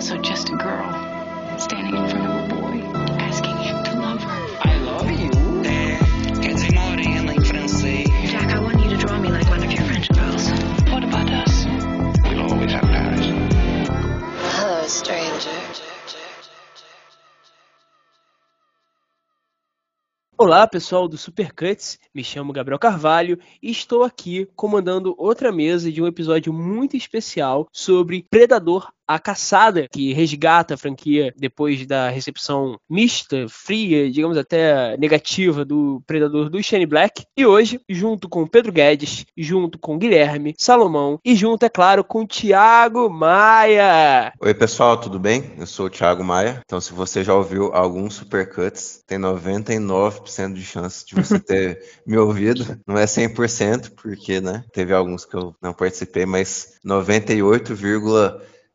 [0.00, 0.90] also just a girl
[1.58, 2.80] standing in front of a boy
[3.20, 4.58] asking him to love her.
[4.62, 5.28] I love you.
[5.62, 8.08] É, quer dizer morena em francês.
[8.30, 10.50] Jack, I want you to draw me like one of your French girls.
[10.90, 11.66] What about us?
[12.24, 13.26] We'll always have Paris.
[14.56, 15.90] Hello, stranger.
[20.42, 21.98] Olá, pessoal do Supercuts.
[22.14, 27.68] Me chamo Gabriel Carvalho e estou aqui comandando outra mesa de um episódio muito especial
[27.70, 34.96] sobre Predador a Caçada, que resgata a franquia depois da recepção mista, fria, digamos até
[34.98, 37.24] negativa do Predador do Shane Black.
[37.36, 42.24] E hoje, junto com Pedro Guedes, junto com Guilherme Salomão e junto, é claro, com
[42.24, 44.32] Thiago Maia.
[44.40, 45.54] Oi, pessoal, tudo bem?
[45.58, 46.62] Eu sou o Thiago Maia.
[46.64, 52.16] Então, se você já ouviu alguns supercuts, tem 99% de chance de você ter me
[52.16, 52.78] ouvido.
[52.86, 57.74] Não é 100%, porque, né, teve alguns que eu não participei, mas 98,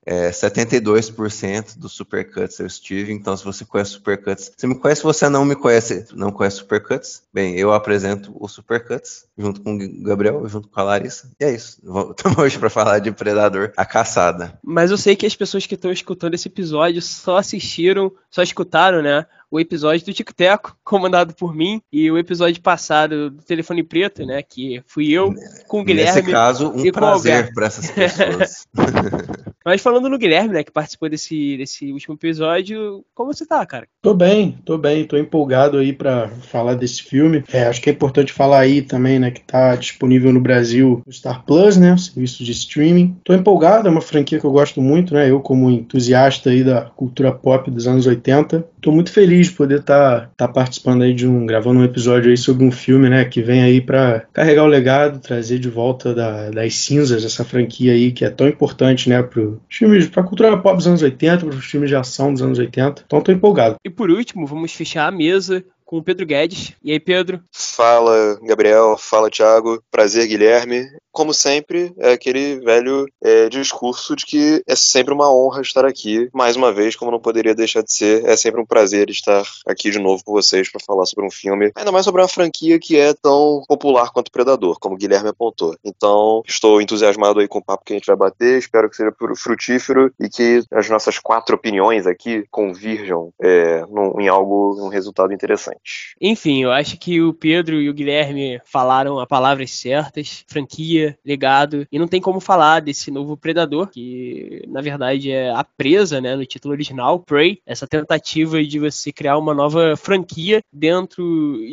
[0.06, 5.28] é, 72% dos supercuts eu estive, então se você conhece supercuts, se me conhece, você
[5.28, 10.48] não me conhece, não conhece supercuts, bem, eu apresento o supercuts junto com o Gabriel,
[10.48, 11.82] junto com a Larissa, e é isso.
[12.16, 14.60] Estamos hoje para falar de Predador, a caçada.
[14.64, 19.02] Mas eu sei que as pessoas que estão escutando esse episódio só assistiram, só escutaram,
[19.02, 23.84] né, o episódio do Tico Teco, comandado por mim, e o episódio passado do Telefone
[23.84, 24.44] Preto, né?
[24.44, 25.34] Que fui eu
[25.68, 26.22] com o Guilherme.
[26.22, 28.68] Nesse caso, um prazer para essas pessoas.
[29.66, 33.88] Mas falando no Guilherme, né, que participou desse, desse último episódio, como você tá, cara?
[34.00, 37.44] Tô bem, tô bem, tô empolgado aí para falar desse filme.
[37.52, 41.12] É, acho que é importante falar aí também, né, que tá disponível no Brasil no
[41.12, 43.18] Star Plus, né, o serviço de streaming.
[43.24, 46.82] Tô empolgado, é uma franquia que eu gosto muito, né, eu como entusiasta aí da
[46.82, 48.64] cultura pop dos anos 80.
[48.80, 52.30] Tô muito feliz de poder estar tá, tá participando aí de um, gravando um episódio
[52.30, 56.14] aí sobre um filme, né, que vem aí para carregar o legado, trazer de volta
[56.14, 60.58] da, das cinzas essa franquia aí que é tão importante, né, pro filmes, pra cultura
[60.58, 63.04] pop dos anos 80, para os filmes de ação dos anos 80.
[63.06, 63.76] Então tô empolgado.
[63.84, 66.74] E por último, vamos fechar a mesa com o Pedro Guedes.
[66.84, 67.42] E aí, Pedro?
[67.52, 68.98] Fala, Gabriel.
[68.98, 69.82] Fala, Thiago.
[69.92, 70.84] Prazer, Guilherme.
[71.16, 76.28] Como sempre, é aquele velho é, discurso de que é sempre uma honra estar aqui.
[76.34, 79.90] Mais uma vez, como não poderia deixar de ser, é sempre um prazer estar aqui
[79.90, 82.98] de novo com vocês para falar sobre um filme, ainda mais sobre uma franquia que
[82.98, 85.74] é tão popular quanto Predador, como o Guilherme apontou.
[85.86, 88.60] Então, estou entusiasmado aí com o papo que a gente vai bater.
[88.60, 94.28] Espero que seja frutífero e que as nossas quatro opiniões aqui convirjam é, num, em
[94.28, 96.14] algo, um resultado interessante.
[96.20, 101.86] Enfim, eu acho que o Pedro e o Guilherme falaram as palavras certas, franquia, legado,
[101.92, 106.36] e não tem como falar desse novo Predador, que na verdade é a presa, né,
[106.36, 111.24] no título original, Prey, essa tentativa de você criar uma nova franquia dentro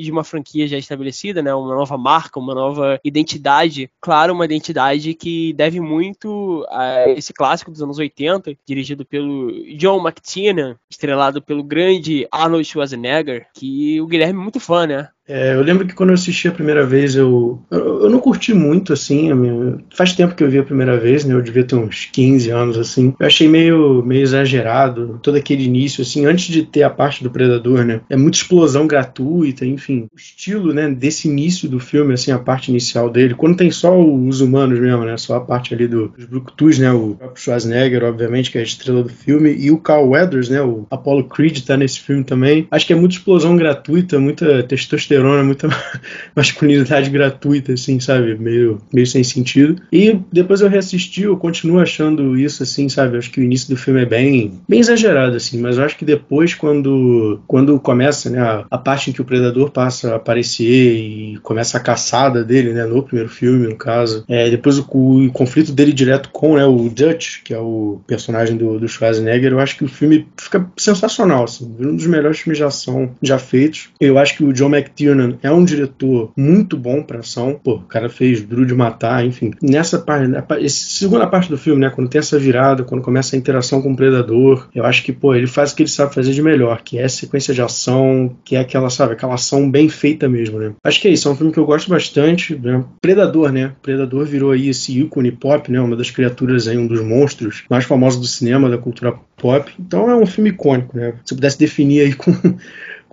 [0.00, 5.14] de uma franquia já estabelecida, né, uma nova marca, uma nova identidade, claro, uma identidade
[5.14, 11.62] que deve muito a esse clássico dos anos 80, dirigido pelo John McTiernan, estrelado pelo
[11.62, 15.08] grande Arnold Schwarzenegger, que o Guilherme é muito fã, né?
[15.26, 18.52] É, eu lembro que quando eu assisti a primeira vez, eu, eu, eu não curti
[18.52, 19.32] muito, assim.
[19.32, 21.32] Minha, faz tempo que eu vi a primeira vez, né?
[21.34, 23.14] Eu devia ter uns 15 anos, assim.
[23.18, 27.30] Eu achei meio, meio exagerado todo aquele início, assim, antes de ter a parte do
[27.30, 28.00] Predador, né?
[28.10, 30.06] É muita explosão gratuita, enfim.
[30.12, 33.34] O estilo, né, desse início do filme, assim, a parte inicial dele.
[33.34, 35.16] Quando tem só os humanos mesmo, né?
[35.16, 36.90] Só a parte ali do, dos Brucutus, né?
[36.92, 39.54] O próprio Schwarzenegger, obviamente, que é a estrela do filme.
[39.54, 40.60] E o Carl Weathers, né?
[40.60, 42.66] O Apollo Creed tá nesse filme também.
[42.72, 45.68] Acho que é muita explosão gratuita, muita testosterona testosterona, muita
[46.34, 48.36] masculinidade gratuita, assim, sabe?
[48.36, 49.80] Meio, meio sem sentido.
[49.92, 53.18] E depois eu reassisti, eu continuo achando isso, assim, sabe?
[53.18, 56.04] Acho que o início do filme é bem, bem exagerado, assim, mas eu acho que
[56.04, 60.64] depois, quando, quando começa, né, a, a parte em que o predador passa a aparecer
[60.64, 65.32] e começa a caçada dele, né, no primeiro filme, no caso, é, depois o, o,
[65.32, 69.60] conflito dele direto com né, o Dutch, que é o personagem do, do Schwarzenegger, eu
[69.60, 73.90] acho que o filme fica sensacional, assim, um dos melhores filmes de ação já feitos.
[74.00, 75.01] Eu acho que o John McTiernan
[75.42, 77.58] É um diretor muito bom para ação.
[77.62, 79.52] Pô, o cara fez Duro de Matar, enfim.
[79.62, 83.82] Nessa parte, segunda parte do filme, né, quando tem essa virada, quando começa a interação
[83.82, 86.42] com o predador, eu acho que, pô, ele faz o que ele sabe fazer de
[86.42, 90.58] melhor, que é sequência de ação, que é aquela, sabe, aquela ação bem feita mesmo,
[90.58, 90.72] né?
[90.84, 92.84] Acho que é isso, é um filme que eu gosto bastante, né?
[93.00, 93.72] Predador, né?
[93.82, 95.80] Predador virou aí esse ícone pop, né?
[95.80, 99.72] Uma das criaturas aí, um dos monstros mais famosos do cinema, da cultura pop.
[99.78, 101.14] Então é um filme icônico, né?
[101.24, 102.32] Se eu pudesse definir aí com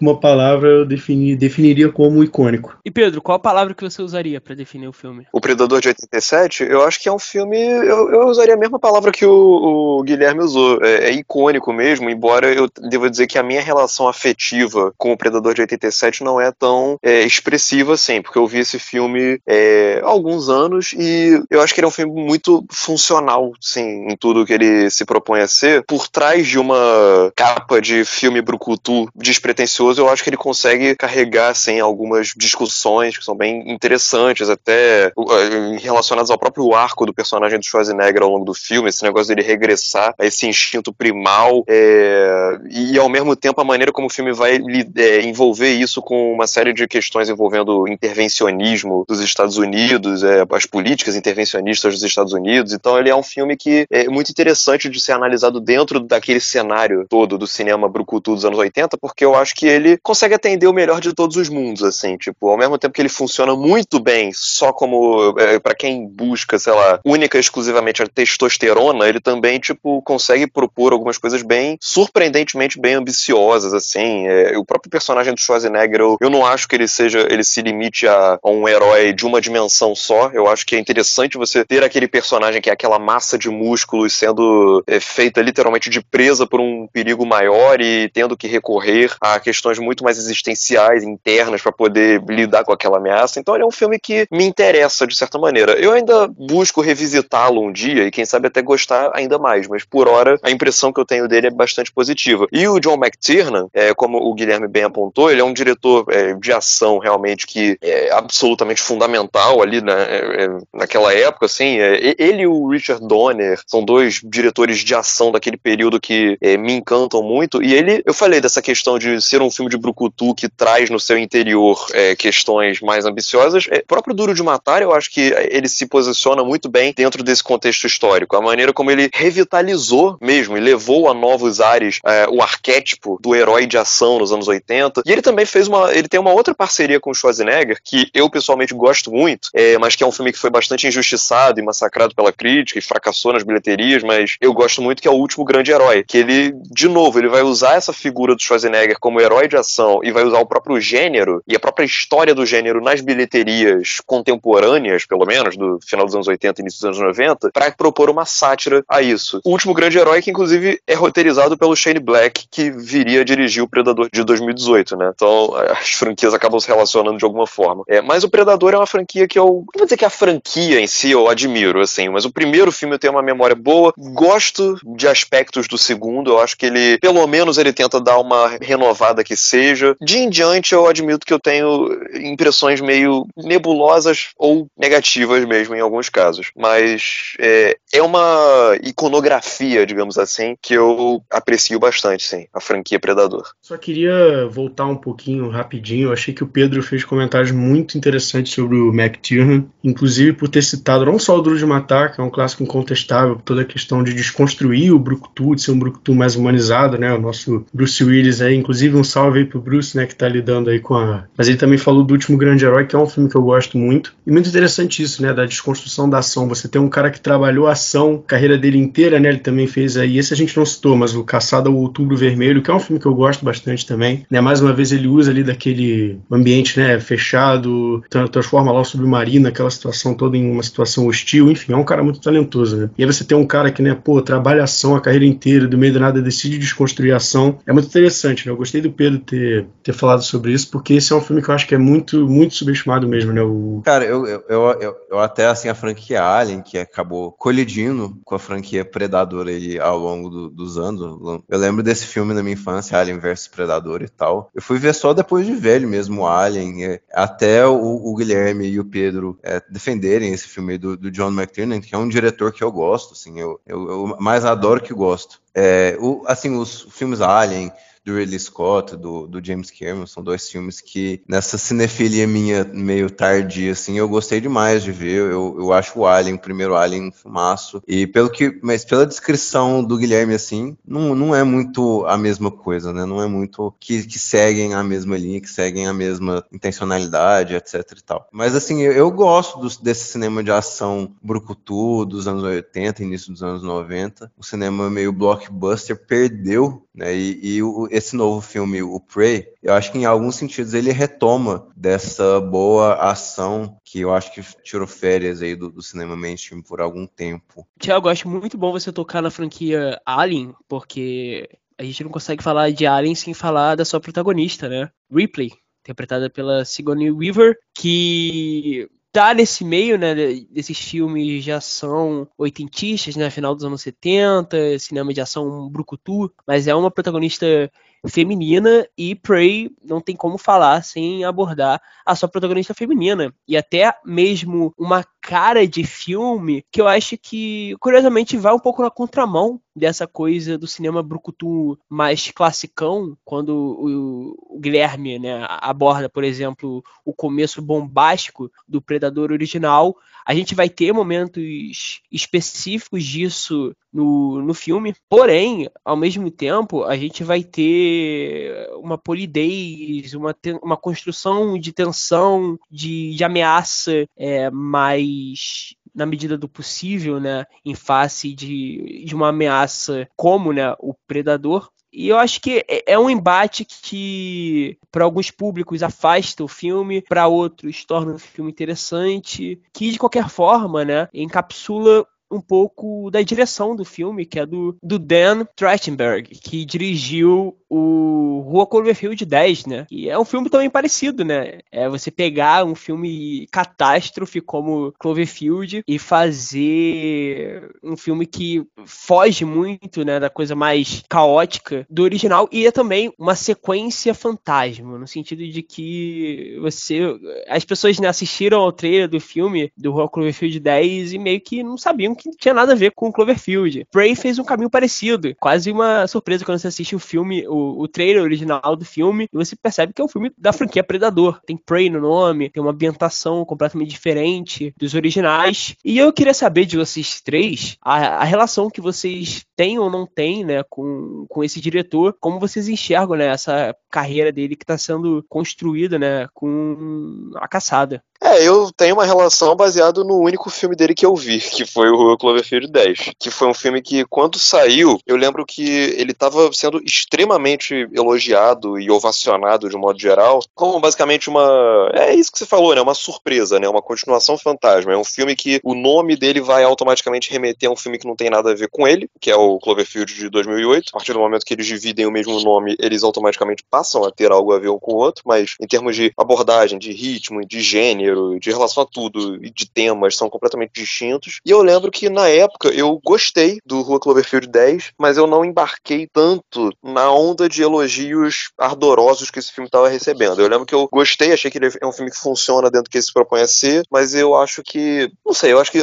[0.05, 2.77] uma palavra eu defini, definiria como icônico.
[2.85, 5.25] E Pedro, qual a palavra que você usaria para definir o filme?
[5.31, 7.57] O Predador de 87, eu acho que é um filme.
[7.57, 10.79] Eu, eu usaria a mesma palavra que o, o Guilherme usou.
[10.83, 15.17] É, é, icônico mesmo, embora eu devo dizer que a minha relação afetiva com o
[15.17, 20.01] Predador de 87 não é tão é, expressiva assim, porque eu vi esse filme é,
[20.03, 24.15] há alguns anos e eu acho que ele é um filme muito funcional, sim, em
[24.15, 25.83] tudo que ele se propõe a ser.
[25.85, 31.50] Por trás de uma capa de filme brucutu despretensioso, eu acho que ele consegue carregar,
[31.50, 37.57] assim, algumas discussões que são bem interessantes, até eh, relacionadas ao próprio arco do personagem
[37.57, 42.59] do Schwarzenegger ao longo do filme, esse negócio dele regressar a esse instinto primal, é,
[42.69, 44.59] e ao mesmo tempo a maneira como o filme vai
[44.97, 50.65] é, envolver isso com uma série de questões envolvendo intervencionismo dos Estados Unidos, é, as
[50.65, 52.74] políticas intervencionistas dos Estados Unidos.
[52.74, 57.06] Então ele é um filme que é muito interessante de ser analisado dentro daquele cenário
[57.09, 60.73] todo do cinema brucutu dos anos 80, porque eu acho que ele consegue atender o
[60.73, 64.31] melhor de todos os mundos, assim, tipo, ao mesmo tempo que ele funciona muito bem
[64.33, 69.59] só como é, para quem busca, sei lá, única e exclusivamente a testosterona, ele também,
[69.59, 74.27] tipo, consegue propor algumas coisas bem surpreendentemente bem ambiciosas, assim.
[74.27, 77.61] É, o próprio personagem do Schwarzenegger, eu, eu não acho que ele seja, ele se
[77.61, 80.29] limite a, a um herói de uma dimensão só.
[80.33, 84.13] Eu acho que é interessante você ter aquele personagem que é aquela massa de músculos
[84.13, 89.39] sendo é, feita literalmente de presa por um perigo maior e tendo que recorrer a
[89.39, 93.39] questões muito mais existenciais, internas, para poder lidar com aquela ameaça.
[93.39, 95.74] Então ele é um filme que me interessa de certa maneira.
[95.74, 100.07] Eu ainda busco revisitá-lo um dia e quem sabe até gostar ainda mais, mas por
[100.07, 102.48] hora a impressão que eu tenho dele é bastante positiva.
[102.51, 106.33] E o John McTiernan, é, como o Guilherme bem apontou, ele é um diretor é,
[106.33, 111.80] de ação realmente que é absolutamente fundamental ali na, é, é naquela época, assim.
[111.80, 116.57] É, ele e o Richard Donner são dois diretores de ação daquele período que é,
[116.57, 117.62] me encantam muito.
[117.62, 120.99] E ele, eu falei dessa questão de ser um filme de brucutu que traz no
[120.99, 121.87] seu interior
[122.17, 123.65] questões mais ambiciosas.
[123.65, 127.43] o próprio Duro de Matar, eu acho que ele se posiciona muito bem dentro desse
[127.43, 128.35] contexto histórico.
[128.35, 131.99] A maneira como ele revitalizou mesmo e levou a novos ares
[132.31, 135.03] o arquétipo do herói de ação nos anos 80.
[135.05, 135.91] E ele também fez uma.
[135.93, 139.95] Ele tem uma outra parceria com o Schwarzenegger, que eu pessoalmente gosto muito, é, mas
[139.95, 143.43] que é um filme que foi bastante injustiçado e massacrado pela crítica e fracassou nas
[143.43, 146.03] bilheterias, mas eu gosto muito que é o último grande herói.
[146.03, 150.00] Que ele, de novo, ele vai usar essa figura do Schwarzenegger como herói de ação
[150.03, 155.06] e vai usar o próprio gênero e a própria história do gênero nas bilheterias contemporâneas,
[155.06, 158.25] pelo menos, do final dos anos 80 e início dos anos 90, para propor uma
[158.25, 159.41] sátira a isso.
[159.44, 163.63] O último grande herói, que inclusive é roteirizado pelo Shane Black, que viria a dirigir
[163.63, 165.12] o Predador de 2018, né?
[165.13, 167.83] Então as franquias acabam se relacionando de alguma forma.
[167.88, 169.45] É, mas o Predador é uma franquia que eu.
[169.45, 172.95] Não vou dizer que a franquia em si eu admiro, assim, mas o primeiro filme
[172.95, 173.94] eu tenho uma memória boa.
[173.97, 178.57] Gosto de aspectos do segundo, eu acho que ele, pelo menos, ele tenta dar uma
[178.62, 179.95] renovada que seja.
[180.01, 185.79] De em diante, eu admito que eu tenho impressões meio nebulosas ou negativas mesmo, em
[185.79, 186.49] alguns casos.
[186.57, 193.51] Mas é, é uma iconografia, digamos assim, que eu aprecio bastante, sim, a franquia Predador.
[193.61, 196.07] Só queria voltar um pouquinho rapidinho.
[196.07, 200.63] Eu achei que o Pedro fez comentários muito interessantes sobre o McTiernan, inclusive por ter
[200.63, 204.03] citado não só o Duro de Matar, que é um clássico incontestável, toda a questão
[204.03, 207.13] de desconstruir o Brucutu, de ser um Brucutu mais humanizado, né?
[207.13, 210.69] O nosso Bruce Willis aí, inclusive um salve aí pro Bruce, né, que tá lidando
[210.69, 211.25] aí com a.
[211.38, 213.77] Mas ele também falou do Último Grande Herói, que é um filme que eu gosto
[213.77, 214.13] muito.
[214.25, 216.48] E muito interessante isso, né, da desconstrução da ação.
[216.48, 219.30] Você tem um cara que trabalhou a ação, carreira dele inteira, né?
[219.30, 222.62] Ele também fez aí, esse a gente não citou, mas o Caçada ao Outubro Vermelho,
[222.62, 224.39] que é um filme que eu gosto bastante também, né?
[224.39, 229.69] Mais uma vez ele usa ali daquele ambiente, né, fechado, transforma lá o submarino, aquela
[229.69, 232.90] situação toda em uma situação hostil, enfim, é um cara muito talentoso, né?
[232.97, 235.78] E aí você tem um cara que, né, pô, trabalha ação a carreira inteira, do
[235.78, 237.59] meio do nada decide desconstruir a ação.
[237.66, 238.52] É muito interessante, né?
[238.52, 241.49] Eu gostei do Pedro ter, ter falado sobre isso, porque esse é um filme que
[241.49, 243.42] eu acho que é muito, muito subestimado mesmo, né?
[243.42, 243.81] O...
[243.83, 248.39] Cara, eu, eu, eu, eu, até, assim, a franquia Alien, que acabou colidindo com a
[248.39, 251.01] franquia Predador aí ao longo do, dos anos,
[251.49, 254.51] eu lembro desse filme na minha infância, Alien vs Predador e tal.
[254.54, 258.80] Eu fui ver só depois de velho mesmo, Alien, é, até o, o Guilherme e
[258.80, 262.63] o Pedro é, defenderem esse filme do, do, John McTiernan, que é um diretor que
[262.63, 265.39] eu gosto, assim, eu, eu, eu mais adoro que gosto.
[265.54, 267.71] É, o, assim, os filmes Alien,
[268.03, 273.09] do Ridley Scott, do, do James Cameron, são dois filmes que nessa cinefilia minha meio
[273.09, 275.19] tardia, assim, eu gostei demais de ver.
[275.19, 277.81] Eu, eu acho o Alien, o primeiro Alien, um filmaço.
[277.87, 282.51] E pelo que, mas pela descrição do Guilherme, assim, não, não é muito a mesma
[282.51, 283.06] coisa, né?
[283.06, 287.83] Não é muito que, que seguem a mesma linha, que seguem a mesma intencionalidade, etc
[287.97, 288.27] e tal.
[288.31, 293.31] Mas assim, eu, eu gosto do, desse cinema de ação brucutu dos anos 80, início
[293.31, 294.31] dos anos 90.
[294.37, 297.15] O cinema meio blockbuster perdeu, né?
[297.15, 300.91] E, e o, esse novo filme, o Prey, eu acho que em alguns sentidos ele
[300.91, 306.61] retoma dessa boa ação que eu acho que tirou férias aí do, do cinema mainstream
[306.61, 307.67] por algum tempo.
[307.79, 312.71] Tiago, acho muito bom você tocar na franquia Alien, porque a gente não consegue falar
[312.71, 314.89] de Alien sem falar da sua protagonista, né?
[315.11, 320.13] Ripley, interpretada pela Sigourney Weaver, que tá nesse meio, né,
[320.49, 326.68] desses filmes de ação oitentistas, né, final dos anos 70, cinema de ação brucutu, mas
[326.68, 327.71] é uma protagonista
[328.07, 333.33] feminina e Prey não tem como falar sem abordar a sua protagonista feminina.
[333.47, 338.81] E até mesmo uma cara de filme que eu acho que curiosamente vai um pouco
[338.81, 346.09] na contramão dessa coisa do cinema brucutu mais classicão, quando o, o Guilherme né, aborda,
[346.09, 353.75] por exemplo, o começo bombástico do Predador original, a gente vai ter momentos específicos disso
[353.91, 360.77] no, no filme, porém, ao mesmo tempo, a gente vai ter uma polidez, uma, uma
[360.77, 368.33] construção de tensão, de, de ameaça é, mais na medida do possível, né, em face
[368.33, 373.09] de, de uma ameaça como né, o predador, e eu acho que é, é um
[373.09, 379.91] embate que, para alguns públicos, afasta o filme, para outros torna o filme interessante, que
[379.91, 385.00] de qualquer forma, né, encapsula um pouco da direção do filme, que é do, do
[385.00, 389.88] Dan Trachtenberg, que dirigiu o Rua Cloverfield 10, né?
[389.92, 391.59] E é um filme também parecido, né?
[391.71, 400.04] É você pegar um filme catástrofe como Cloverfield e fazer um filme que foge muito,
[400.04, 405.45] né, da coisa mais caótica do original e é também uma sequência fantasma, no sentido
[405.47, 406.99] de que você
[407.47, 411.61] as pessoas né, assistiram ao trailer do filme do Rua Cloverfield 10 e meio que
[411.64, 413.85] não sabiam que tinha nada a ver com Cloverfield.
[413.92, 417.87] Prey fez um caminho parecido, quase uma surpresa quando você assiste o filme, o o,
[417.87, 421.39] trailer original do filme e você percebe que é um filme da franquia Predador.
[421.45, 425.75] Tem Prey no nome, tem uma ambientação completamente diferente dos originais.
[425.83, 430.06] E eu queria saber de vocês três a, a relação que vocês têm ou não
[430.06, 434.78] têm, né, com, com esse diretor, como vocês enxergam, né, essa carreira dele que está
[434.78, 438.04] sendo construída, né, com a caçada.
[438.21, 441.89] É, eu tenho uma relação baseada no único filme dele que eu vi, que foi
[441.89, 443.11] o Cloverfield 10.
[443.18, 447.48] Que foi um filme que, quando saiu, eu lembro que ele estava sendo extremamente
[447.94, 451.89] elogiado e ovacionado de um modo geral, como basicamente uma.
[451.94, 452.81] É isso que você falou, né?
[452.81, 453.68] Uma surpresa, né?
[453.68, 454.94] Uma continuação fantasma.
[454.94, 458.15] É um filme que o nome dele vai automaticamente remeter a um filme que não
[458.15, 460.89] tem nada a ver com ele, que é o Cloverfield de 2008.
[460.89, 464.31] A partir do momento que eles dividem o mesmo nome, eles automaticamente passam a ter
[464.31, 467.61] algo a ver um com o outro, mas em termos de abordagem, de ritmo, de
[467.61, 471.39] gênero, de relação a tudo e de temas são completamente distintos.
[471.45, 475.45] E eu lembro que na época eu gostei do Rua Cloverfield 10, mas eu não
[475.45, 480.41] embarquei tanto na onda de elogios ardorosos que esse filme estava recebendo.
[480.41, 482.89] Eu lembro que eu gostei, achei que ele é um filme que funciona dentro do
[482.89, 485.79] que ele se propõe a ser, mas eu acho que, não sei, eu acho que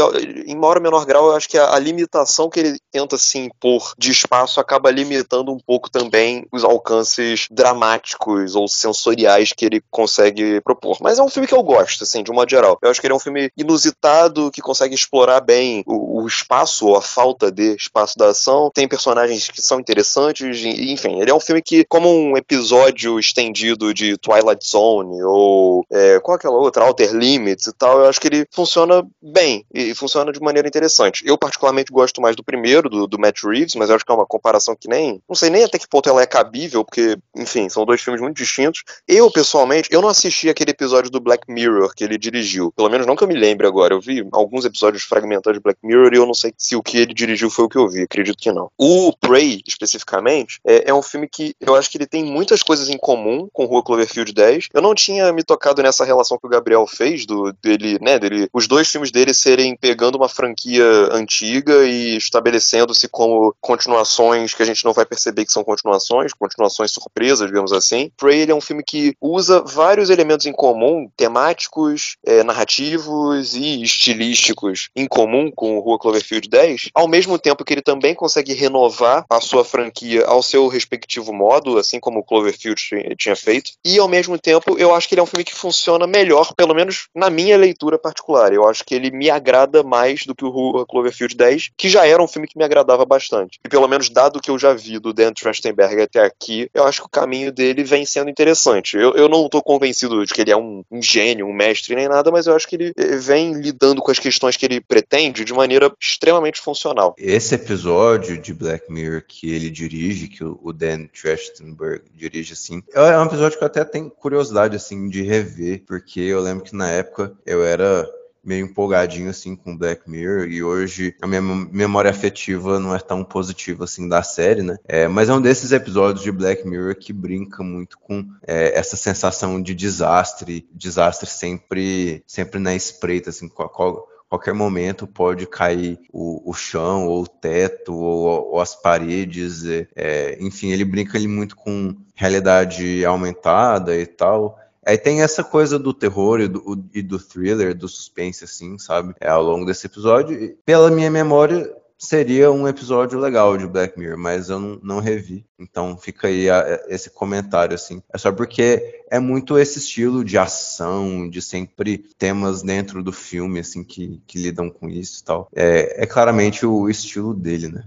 [0.46, 3.38] em maior ou menor grau, eu acho que a, a limitação que ele tenta se
[3.38, 9.82] impor de espaço acaba limitando um pouco também os alcances dramáticos ou sensoriais que ele
[9.90, 10.98] consegue propor.
[11.00, 12.78] Mas é um filme que eu gosto, assim, de um modo geral.
[12.82, 16.86] Eu acho que ele é um filme inusitado, que consegue explorar bem o, o espaço
[16.86, 18.70] ou a falta de espaço da ação.
[18.74, 23.94] Tem personagens que são interessantes, enfim, ele é um filme que, como um episódio estendido
[23.94, 28.28] de Twilight Zone ou é, qual aquela outra, Outer Limits e tal, eu acho que
[28.28, 31.22] ele funciona bem e funciona de maneira interessante.
[31.26, 34.14] Eu, particularmente, gosto mais do primeiro, do, do Matt Reeves, mas eu acho que é
[34.14, 35.20] uma comparação que nem.
[35.28, 38.36] Não sei nem até que ponto ela é cabível, porque, enfim, são dois filmes muito
[38.36, 38.82] distintos.
[39.06, 42.72] Eu, pessoalmente, eu não assisti aquele episódio do Black Mirror que ele dirigiu.
[42.72, 43.94] Pelo menos não que eu me lembre agora.
[43.94, 46.98] Eu vi alguns episódios fragmentados de Black Mirror e eu não sei se o que
[46.98, 48.02] ele dirigiu foi o que eu vi.
[48.02, 48.70] Acredito que não.
[48.78, 52.88] O Prey, especificamente, é, é um filme que eu acho que ele tem muitas coisas
[52.88, 54.68] em comum com Rua Cloverfield 10.
[54.72, 58.48] Eu não tinha me tocado nessa relação que o Gabriel fez, do, dele, né, dele,
[58.52, 64.66] os dois filmes dele serem pegando uma franquia antiga e estabelecendo-se como continuações que a
[64.66, 68.10] gente não vai perceber que são continuações, continuações surpresas, digamos assim.
[68.16, 73.82] Prey ele é um filme que usa vários elementos em comum, temáticos, é, narrativos e
[73.82, 79.24] estilísticos em comum com Rua Cloverfield 10, ao mesmo tempo que ele também consegue renovar
[79.28, 82.80] a sua franquia ao seu respectivo modo, assim como o Cloverfield
[83.18, 86.06] tinha feito, e ao mesmo tempo eu acho que ele é um filme que funciona
[86.06, 88.52] melhor, pelo menos na minha leitura particular.
[88.52, 92.22] Eu acho que ele me agrada mais do que o Cloverfield 10, que já era
[92.22, 93.58] um filme que me agradava bastante.
[93.64, 97.00] E pelo menos dado que eu já vi do Dan Trachtenberg até aqui, eu acho
[97.00, 98.96] que o caminho dele vem sendo interessante.
[98.96, 102.08] Eu, eu não estou convencido de que ele é um, um gênio, um mestre nem
[102.08, 105.44] nada, mas eu acho que ele eh, vem lidando com as questões que ele pretende
[105.44, 107.14] de maneira extremamente funcional.
[107.18, 113.18] Esse episódio de Black Mirror que ele dirige, que o Dan Trachtenberg dirige, assim, é
[113.18, 116.90] um episódio que eu até tenho curiosidade, assim, de rever, porque eu lembro que na
[116.90, 118.08] época eu era
[118.46, 123.24] meio empolgadinho assim com Black Mirror e hoje a minha memória afetiva não é tão
[123.24, 124.76] positiva assim da série, né?
[124.86, 128.96] É, mas é um desses episódios de Black Mirror que brinca muito com é, essa
[128.96, 136.50] sensação de desastre, desastre sempre, sempre na espreita, assim, qual, qualquer momento pode cair o,
[136.50, 139.64] o chão, ou o teto, ou, ou as paredes.
[139.64, 144.58] É, é enfim, ele brinca ele muito com realidade aumentada e tal.
[144.86, 149.14] Aí tem essa coisa do terror e do, e do thriller, do suspense, assim, sabe?
[149.20, 150.56] É, ao longo desse episódio.
[150.64, 151.68] Pela minha memória,
[151.98, 155.44] seria um episódio legal de Black Mirror, mas eu não, não revi.
[155.58, 158.02] Então fica aí a, esse comentário, assim.
[158.12, 163.60] É só porque é muito esse estilo de ação, de sempre temas dentro do filme,
[163.60, 165.48] assim, que, que lidam com isso e tal.
[165.54, 167.84] É, é claramente o estilo dele, né?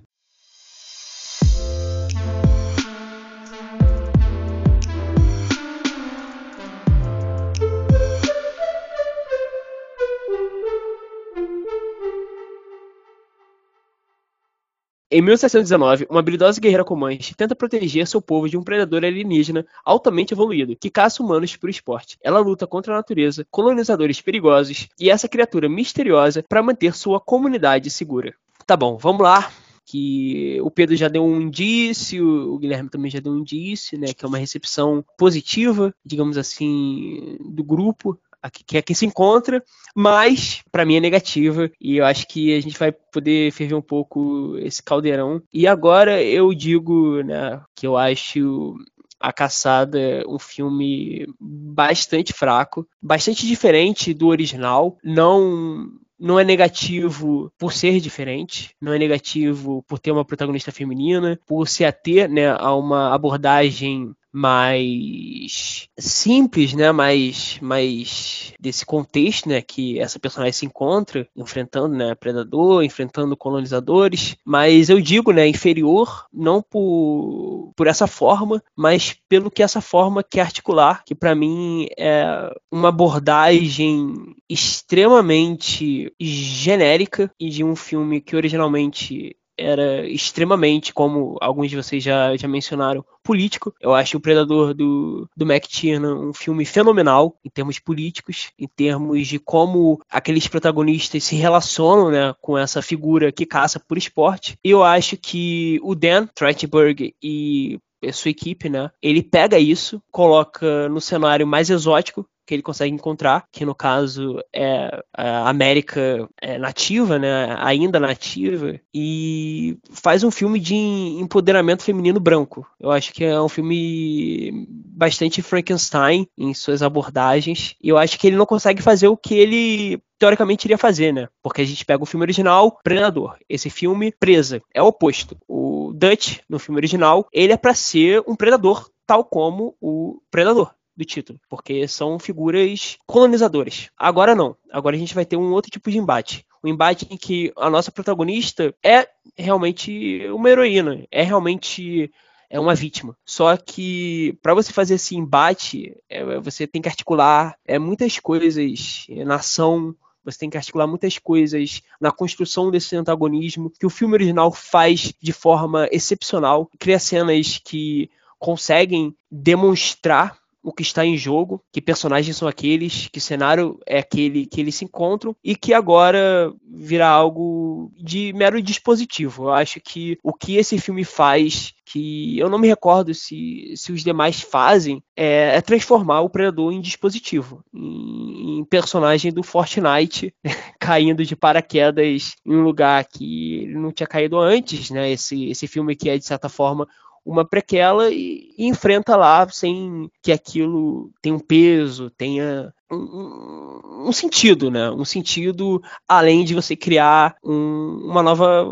[15.11, 20.35] Em 1719, uma habilidosa guerreira Comanche tenta proteger seu povo de um predador alienígena altamente
[20.35, 22.15] evoluído, que caça humanos por esporte.
[22.21, 27.89] Ela luta contra a natureza, colonizadores perigosos e essa criatura misteriosa para manter sua comunidade
[27.89, 28.35] segura.
[28.67, 29.51] Tá bom, vamos lá
[29.83, 34.13] que o Pedro já deu um indício, o Guilherme também já deu um indício, né,
[34.13, 38.15] que é uma recepção positiva, digamos assim, do grupo
[38.47, 39.63] que é que se encontra,
[39.95, 43.81] mas para mim é negativa e eu acho que a gente vai poder ferver um
[43.81, 45.41] pouco esse caldeirão.
[45.51, 48.77] E agora eu digo, né, que eu acho
[49.19, 54.97] a Caçada, um filme bastante fraco, bastante diferente do original.
[55.03, 61.39] Não não é negativo por ser diferente, não é negativo por ter uma protagonista feminina,
[61.47, 69.61] por se ater né, a uma abordagem mais simples, né, mais, mais desse contexto, né,
[69.61, 76.25] que essa personagem se encontra enfrentando, né, predador, enfrentando colonizadores, mas eu digo, né, inferior
[76.31, 81.87] não por, por essa forma, mas pelo que essa forma quer articular, que para mim
[81.97, 84.13] é uma abordagem
[84.47, 92.35] extremamente genérica e de um filme que originalmente era extremamente, como alguns de vocês já,
[92.35, 93.73] já mencionaram, político.
[93.79, 98.67] Eu acho o Predador do, do Mac Tiernan um filme fenomenal em termos políticos, em
[98.67, 104.57] termos de como aqueles protagonistas se relacionam né, com essa figura que caça por esporte.
[104.63, 107.79] E eu acho que o Dan Trachtenberg e
[108.13, 108.89] sua equipe, né?
[109.01, 114.39] Ele pega isso, coloca no cenário mais exótico que ele consegue encontrar, que no caso
[114.51, 122.19] é a América é nativa, né, ainda nativa, e faz um filme de empoderamento feminino
[122.19, 122.65] branco.
[122.79, 128.25] Eu acho que é um filme bastante Frankenstein em suas abordagens, e eu acho que
[128.25, 131.29] ele não consegue fazer o que ele teoricamente iria fazer, né?
[131.43, 133.37] Porque a gente pega o filme original, Predador.
[133.47, 135.37] Esse filme, Presa, é o oposto.
[135.47, 140.73] O Dutch, no filme original, ele é para ser um predador, tal como o Predador
[140.99, 143.89] do título, porque são figuras colonizadoras.
[143.97, 144.57] Agora não.
[144.69, 146.45] Agora a gente vai ter um outro tipo de embate.
[146.61, 149.07] Um embate em que a nossa protagonista é
[149.37, 152.11] realmente uma heroína, é realmente
[152.49, 153.15] é uma vítima.
[153.25, 159.05] Só que para você fazer esse embate, é, você tem que articular é, muitas coisas
[159.25, 164.15] na ação, você tem que articular muitas coisas na construção desse antagonismo que o filme
[164.15, 171.63] original faz de forma excepcional, cria cenas que conseguem demonstrar o que está em jogo,
[171.71, 176.53] que personagens são aqueles, que cenário é aquele que eles se encontram e que agora
[176.67, 179.45] virá algo de mero dispositivo.
[179.45, 183.91] Eu acho que o que esse filme faz, que eu não me recordo se, se
[183.91, 190.33] os demais fazem, é, é transformar o Predador em dispositivo, em, em personagem do Fortnite
[190.79, 195.11] caindo de paraquedas em um lugar que ele não tinha caído antes, né?
[195.11, 196.87] Esse, esse filme que é de certa forma
[197.25, 204.11] uma prequela e, e, enfrenta lá sem que aquilo tenha um peso, tenha um, um,
[204.11, 204.89] sentido, né?
[204.89, 208.65] Um sentido além de você criar um, uma nova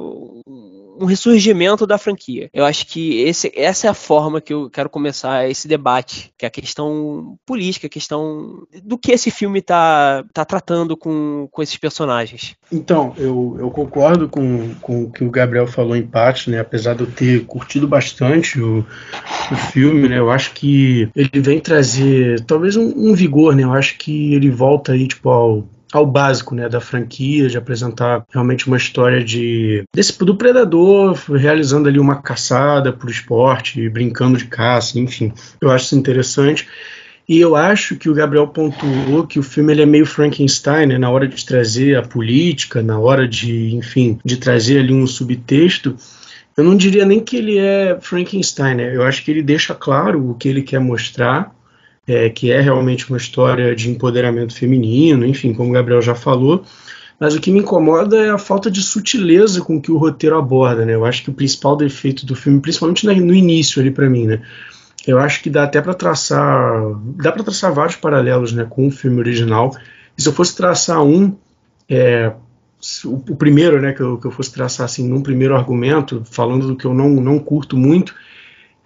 [1.00, 2.50] um ressurgimento da franquia.
[2.54, 6.46] Eu acho que esse, essa é a forma que eu quero começar esse debate, que
[6.46, 11.62] é a questão política, a questão do que esse filme está tá tratando com, com
[11.62, 12.56] esses personagens.
[12.72, 16.60] Então, eu, eu concordo com, com o que o Gabriel falou em parte, né?
[16.60, 18.86] Apesar de eu ter curtido bastante o,
[19.52, 20.20] o filme, né?
[20.20, 23.64] Eu acho que ele vem trazer talvez um, um vigor, né?
[23.64, 28.26] Eu acho que ele volta aí, tipo, ao ao básico, né, da franquia, de apresentar
[28.30, 34.46] realmente uma história de desse do predador realizando ali uma caçada por esporte, brincando de
[34.46, 35.32] caça, enfim.
[35.62, 36.68] Eu acho isso interessante.
[37.30, 40.98] E eu acho que o Gabriel pontuou que o filme ele é meio Frankenstein, né,
[40.98, 45.96] na hora de trazer a política, na hora de, enfim, de trazer ali um subtexto.
[46.56, 48.96] Eu não diria nem que ele é Frankenstein, né?
[48.96, 51.54] Eu acho que ele deixa claro o que ele quer mostrar,
[52.08, 56.64] é, que é realmente uma história de empoderamento feminino, enfim, como o Gabriel já falou.
[57.20, 60.86] Mas o que me incomoda é a falta de sutileza com que o roteiro aborda,
[60.86, 60.94] né?
[60.94, 64.42] Eu acho que o principal defeito do filme, principalmente no início ali para mim, né?
[65.08, 66.82] eu acho que dá até para traçar,
[67.16, 69.74] dá para traçar vários paralelos, né, com o filme original.
[70.18, 71.34] E se eu fosse traçar um,
[71.88, 72.34] é,
[73.06, 76.76] o, primeiro, né, que eu, que eu fosse traçar assim, num primeiro argumento, falando do
[76.76, 78.14] que eu não, não curto muito,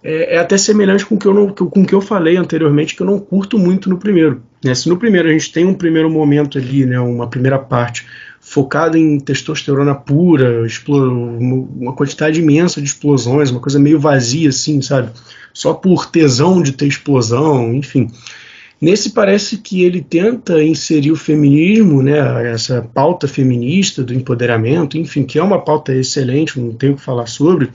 [0.02, 3.02] é, é até semelhante com o que eu não, com que eu falei anteriormente, que
[3.02, 4.42] eu não curto muito no primeiro.
[4.64, 4.74] Né?
[4.74, 8.06] Se no primeiro a gente tem um primeiro momento ali, né, uma primeira parte
[8.40, 15.10] focada em testosterona pura, uma quantidade imensa de explosões, uma coisa meio vazia assim, sabe?
[15.52, 18.10] só por tesão de ter explosão, enfim.
[18.80, 25.22] Nesse parece que ele tenta inserir o feminismo, né, essa pauta feminista do empoderamento, enfim,
[25.22, 27.70] que é uma pauta excelente, não tenho o que falar sobre,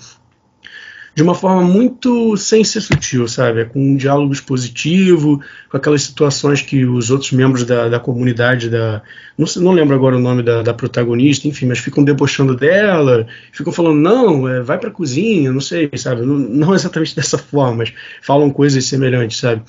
[1.17, 3.65] de uma forma muito sem ser sutil, sabe?
[3.65, 9.01] Com um diálogo expositivo, com aquelas situações que os outros membros da, da comunidade, da,
[9.35, 13.25] não, sei, não lembro agora o nome da, da, protagonista, enfim, mas ficam debochando dela,
[13.51, 16.21] ficam falando, não, é, vai pra cozinha, não sei, sabe?
[16.21, 19.63] Não, não exatamente dessa forma, mas falam coisas semelhantes, sabe?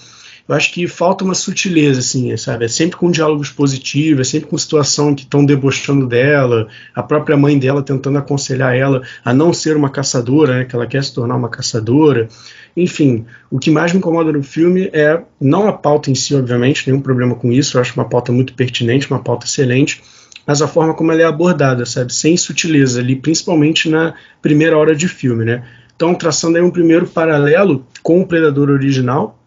[0.48, 2.64] Eu acho que falta uma sutileza, assim, sabe?
[2.64, 7.37] É sempre com diálogos positivos, é sempre com situação que estão debochando dela, a própria
[7.37, 10.64] mãe dela tentando aconselhar ela a não ser uma caçadora, né?
[10.64, 12.28] Que ela quer se tornar uma caçadora.
[12.74, 16.87] Enfim, o que mais me incomoda no filme é não a pauta em si, obviamente,
[16.87, 17.76] nenhum problema com isso.
[17.76, 20.02] Eu acho uma pauta muito pertinente, uma pauta excelente,
[20.46, 22.14] mas a forma como ela é abordada, sabe?
[22.14, 25.62] Sem sutileza ali, principalmente na primeira hora de filme, né?
[25.94, 29.38] Então, traçando aí um primeiro paralelo com o Predador original,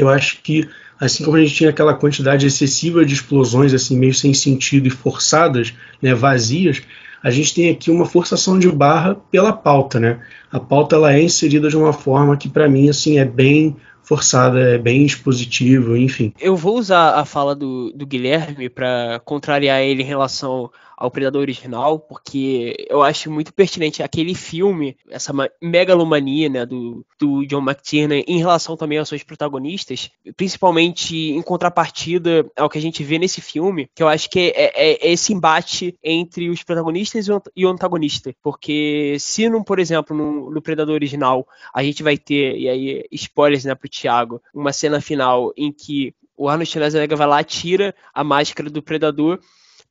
[0.00, 0.68] eu acho que
[1.00, 4.90] assim como a gente tinha aquela quantidade excessiva de explosões assim meio sem sentido e
[4.90, 6.82] forçadas, né, vazias,
[7.22, 10.20] a gente tem aqui uma forçação de barra pela pauta, né?
[10.50, 14.58] A pauta ela é inserida de uma forma que para mim assim é bem forçada,
[14.58, 16.32] é bem expositivo, enfim.
[16.40, 21.42] Eu vou usar a fala do, do Guilherme para contrariar ele em relação ao Predador
[21.42, 25.32] original, porque eu acho muito pertinente aquele filme, essa
[25.62, 32.44] megalomania né, do, do John McTiernan em relação também aos seus protagonistas, principalmente em contrapartida
[32.56, 35.32] ao que a gente vê nesse filme, que eu acho que é, é, é esse
[35.32, 38.34] embate entre os protagonistas e o antagonista.
[38.42, 43.04] Porque se, não, por exemplo, no, no Predador original, a gente vai ter, e aí
[43.12, 47.94] spoilers né, pro Thiago, uma cena final em que o Arnold Schwarzenegger vai lá, tira
[48.14, 49.40] a máscara do predador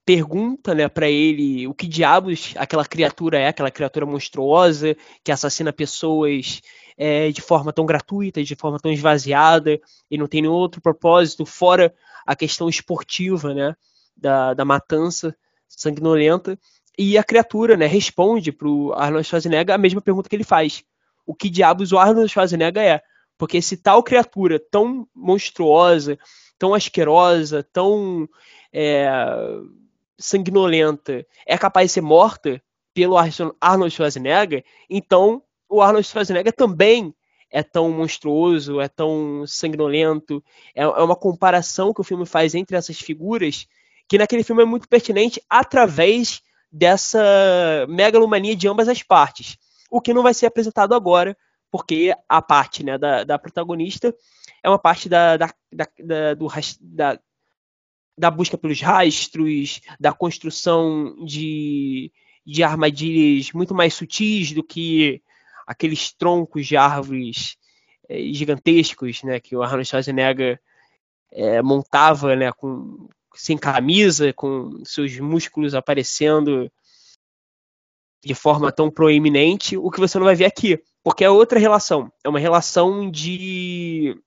[0.07, 5.73] pergunta né, para ele o que diabos aquela criatura é, aquela criatura monstruosa que assassina
[5.73, 6.61] pessoas
[6.97, 9.77] é, de forma tão gratuita, de forma tão esvaziada
[10.09, 11.93] e não tem nenhum outro propósito fora
[12.25, 13.75] a questão esportiva né,
[14.15, 15.35] da, da matança
[15.67, 16.57] sanguinolenta.
[16.97, 20.85] E a criatura né, responde para o Arnold Schwarzenegger a mesma pergunta que ele faz:
[21.25, 23.01] o que diabos o Arnold Schwarzenegger é?
[23.37, 26.17] Porque se tal criatura tão monstruosa,
[26.57, 28.27] tão asquerosa, tão
[28.71, 29.05] é,
[30.17, 32.61] sanguinolenta é capaz de ser morta
[32.93, 33.15] pelo
[33.61, 37.13] Arnold Schwarzenegger, então o Arnold Schwarzenegger também
[37.49, 40.43] é tão monstruoso, é tão sanguinolento.
[40.75, 43.67] É, é uma comparação que o filme faz entre essas figuras
[44.07, 49.57] que naquele filme é muito pertinente através dessa megalomania de ambas as partes.
[49.89, 51.35] O que não vai ser apresentado agora,
[51.71, 54.13] porque a parte né, da, da protagonista
[54.63, 56.47] é uma parte da, da, da, do,
[56.81, 57.19] da,
[58.17, 62.11] da busca pelos rastros, da construção de,
[62.45, 65.21] de armadilhas muito mais sutis do que
[65.67, 67.57] aqueles troncos de árvores
[68.09, 70.59] é, gigantescos, né, que o Arnold Schwarzenegger
[71.31, 76.71] é, montava, né, com, sem camisa, com seus músculos aparecendo
[78.23, 82.11] de forma tão proeminente, o que você não vai ver aqui, porque é outra relação,
[82.23, 84.19] é uma relação de,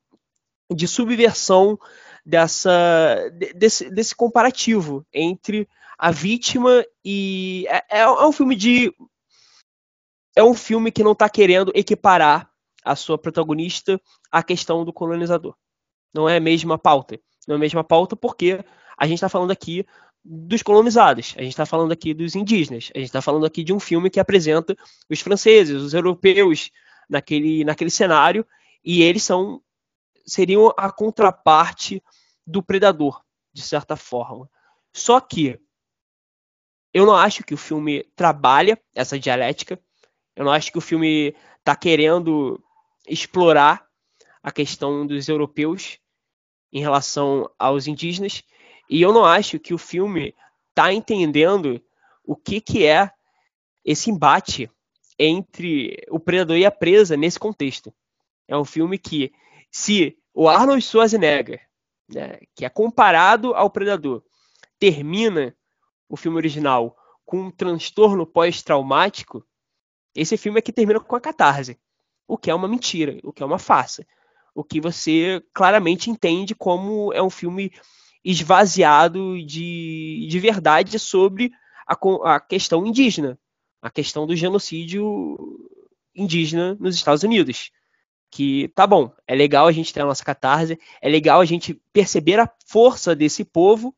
[0.73, 1.79] de subversão
[2.25, 8.93] dessa desse, desse comparativo entre a vítima e é, é, é um filme de
[10.37, 12.51] é um filme que não está querendo equiparar
[12.85, 15.55] a sua protagonista à questão do colonizador.
[16.15, 17.21] Não é a mesma pauta.
[17.47, 18.65] Não é a mesma pauta porque
[18.97, 19.85] a gente está falando aqui
[20.25, 23.73] dos colonizados, a gente está falando aqui dos indígenas, a gente está falando aqui de
[23.73, 24.77] um filme que apresenta
[25.09, 26.71] os franceses, os europeus
[27.09, 28.47] naquele, naquele cenário
[28.85, 29.63] e eles são
[30.27, 32.03] seriam a contraparte
[32.47, 34.51] do predador, de certa forma.
[34.93, 35.61] Só que
[36.93, 39.81] eu não acho que o filme trabalha essa dialética.
[40.35, 42.63] Eu não acho que o filme está querendo
[43.07, 43.87] explorar
[44.43, 45.99] a questão dos europeus
[46.73, 48.43] em relação aos indígenas.
[48.89, 50.35] E eu não acho que o filme
[50.71, 51.81] está entendendo
[52.25, 53.11] o que, que é
[53.85, 54.71] esse embate
[55.19, 57.93] entre o predador e a presa nesse contexto.
[58.49, 59.33] É um filme que,
[59.71, 61.61] se o Arnold Schwarzenegger,
[62.09, 64.23] né, que é comparado ao predador,
[64.79, 65.55] termina
[66.09, 69.47] o filme original com um transtorno pós-traumático,
[70.15, 71.79] esse filme é que termina com a catarse.
[72.27, 74.05] O que é uma mentira, o que é uma farsa.
[74.55, 77.73] O que você claramente entende como é um filme
[78.25, 81.53] esvaziado de, de verdade sobre
[81.87, 81.97] a,
[82.35, 83.39] a questão indígena,
[83.81, 85.39] a questão do genocídio
[86.15, 87.71] indígena nos Estados Unidos.
[88.31, 91.75] Que tá bom, é legal a gente ter a nossa catarse, é legal a gente
[91.93, 93.95] perceber a força desse povo,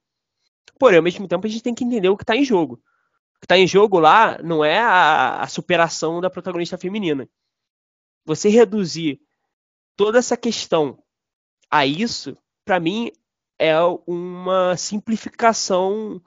[0.79, 2.75] porém, ao mesmo tempo, a gente tem que entender o que está em jogo.
[3.37, 7.29] O que está em jogo lá não é a, a superação da protagonista feminina.
[8.25, 9.21] Você reduzir
[9.97, 11.03] toda essa questão
[11.71, 13.11] a isso, para mim,
[13.59, 16.21] é uma simplificação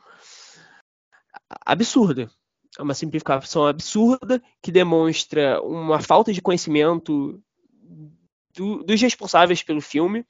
[1.66, 2.30] absurda.
[2.78, 7.42] É uma simplificação absurda que demonstra uma falta de conhecimento
[8.56, 10.26] do, dos responsáveis pelo filme,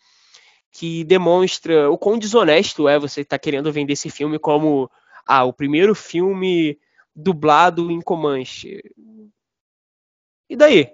[0.71, 4.89] que demonstra o quão desonesto é você estar tá querendo vender esse filme como
[5.25, 6.77] ah, o primeiro filme
[7.15, 8.81] dublado em Comanche.
[10.49, 10.89] E daí?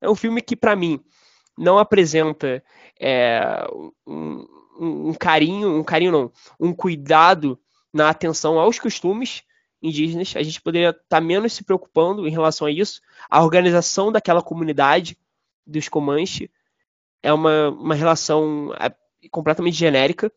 [0.00, 1.00] É um filme que, para mim,
[1.56, 2.62] não apresenta
[3.00, 3.64] é,
[4.06, 4.46] um,
[4.78, 7.58] um, carinho, um carinho não, um cuidado
[7.92, 9.42] na atenção aos costumes
[9.80, 10.34] indígenas.
[10.36, 13.00] A gente poderia estar tá menos se preocupando em relação a isso.
[13.30, 15.16] A organização daquela comunidade
[15.66, 16.50] dos Comanche
[17.22, 18.94] é uma, uma relação é,
[19.30, 20.32] completamente genérica.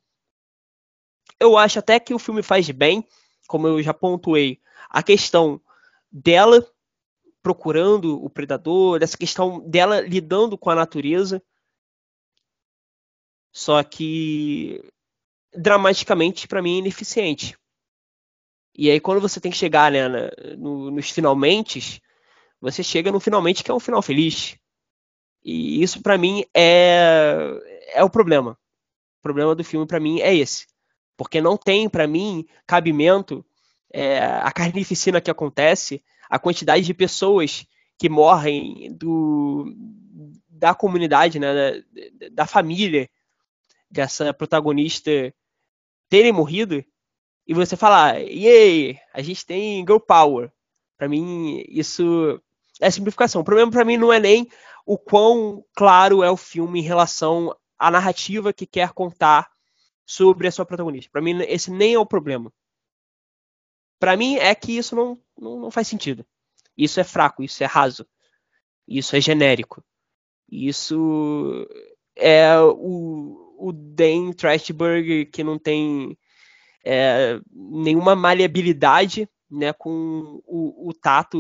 [1.40, 3.06] Eu acho até que o filme faz bem,
[3.48, 5.62] como eu já pontuei, a questão
[6.12, 6.66] dela
[7.42, 11.42] procurando o predador, dessa questão dela lidando com a natureza.
[13.52, 14.84] Só que
[15.54, 17.58] dramaticamente para mim é ineficiente.
[18.76, 20.08] E aí quando você tem que chegar né,
[20.58, 22.02] no, nos finalmente,
[22.60, 24.58] você chega no finalmente que é um final feliz.
[25.48, 27.54] E isso para mim é
[27.94, 28.52] é o problema.
[29.20, 30.68] O problema do filme para mim é esse,
[31.16, 33.46] porque não tem para mim cabimento
[33.94, 37.66] é, a carnificina que acontece, a quantidade de pessoas
[37.98, 39.74] que morrem do
[40.50, 43.10] da comunidade, né, da, da família
[43.90, 45.34] dessa protagonista
[46.10, 46.84] terem morrido
[47.48, 50.52] e você falar, yay, a gente tem girl power.
[50.98, 52.42] Para mim, isso
[52.82, 53.42] é simplificação.
[53.42, 54.50] O problema para mim não é nem
[54.88, 59.52] o quão claro é o filme em relação à narrativa que quer contar
[60.06, 61.12] sobre a sua protagonista.
[61.12, 62.54] Para mim, esse nem é o problema.
[64.00, 66.26] Para mim, é que isso não, não, não, faz sentido.
[66.78, 68.08] Isso é fraco, isso é raso.
[68.88, 69.84] Isso é genérico.
[70.50, 71.68] Isso
[72.16, 76.18] é o, o Dan Trashberg que não tem
[76.86, 81.38] é, nenhuma maleabilidade né, com o, o tato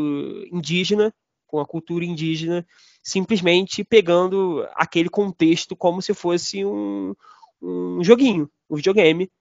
[0.51, 1.13] indígena,
[1.45, 2.67] com a cultura indígena,
[3.07, 7.15] simplesmente pegando aquele contexto como se fosse um,
[7.61, 9.31] um joguinho, um videogame.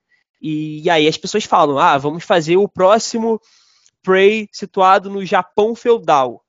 [0.41, 3.41] E, e, aí as pessoas falam: ah, vamos fazer o próximo
[4.01, 6.45] Prey situado no Japão feudal.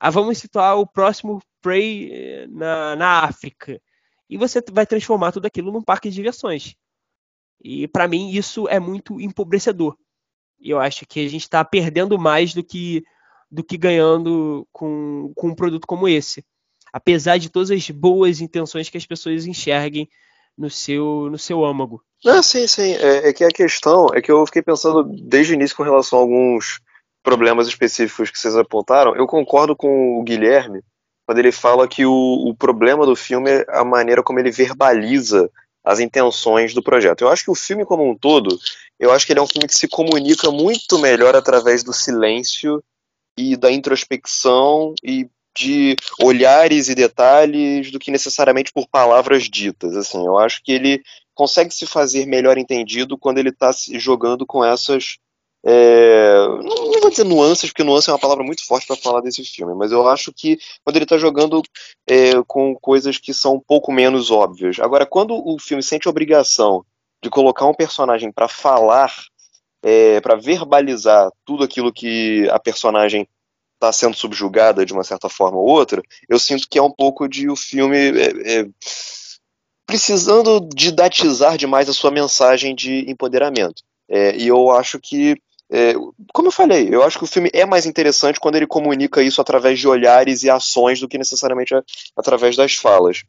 [0.00, 3.80] Ah, vamos situar o próximo Prey eh, na, na África.
[4.28, 6.74] E você vai transformar tudo aquilo num parque de diversões.
[7.62, 9.96] E para mim isso é muito empobrecedor.
[10.60, 13.04] Eu acho que a gente está perdendo mais do que
[13.50, 16.44] do que ganhando com, com um produto como esse.
[16.92, 20.08] Apesar de todas as boas intenções que as pessoas enxerguem
[20.56, 22.02] no seu, no seu âmago.
[22.26, 22.92] Ah, sim, sim.
[22.94, 26.18] É, é que a questão é que eu fiquei pensando desde o início com relação
[26.18, 26.80] a alguns
[27.22, 29.14] problemas específicos que vocês apontaram.
[29.14, 30.82] Eu concordo com o Guilherme
[31.26, 35.50] quando ele fala que o, o problema do filme é a maneira como ele verbaliza
[35.84, 37.22] as intenções do projeto.
[37.22, 38.58] Eu acho que o filme como um todo,
[38.98, 42.82] eu acho que ele é um filme que se comunica muito melhor através do silêncio
[43.36, 49.96] e da introspecção e de olhares e detalhes do que necessariamente por palavras ditas.
[49.96, 51.02] Assim, eu acho que ele
[51.34, 55.18] consegue se fazer melhor entendido quando ele está jogando com essas
[55.62, 59.44] é, não, vou dizer nuances, porque nuance é uma palavra muito forte para falar desse
[59.44, 61.60] filme, mas eu acho que quando ele está jogando
[62.08, 64.78] é, com coisas que são um pouco menos óbvias.
[64.80, 66.84] Agora, quando o filme sente a obrigação
[67.22, 69.12] de colocar um personagem para falar,
[69.82, 73.26] é, para verbalizar tudo aquilo que a personagem
[73.74, 77.26] está sendo subjugada de uma certa forma ou outra, eu sinto que é um pouco
[77.26, 78.66] de o filme é, é,
[79.86, 83.82] precisando didatizar demais a sua mensagem de empoderamento.
[84.08, 85.40] É, e eu acho que
[85.72, 85.94] é,
[86.34, 89.40] como eu falei, eu acho que o filme é mais interessante quando ele comunica isso
[89.40, 91.72] através de olhares e ações do que necessariamente
[92.16, 93.22] através das falas.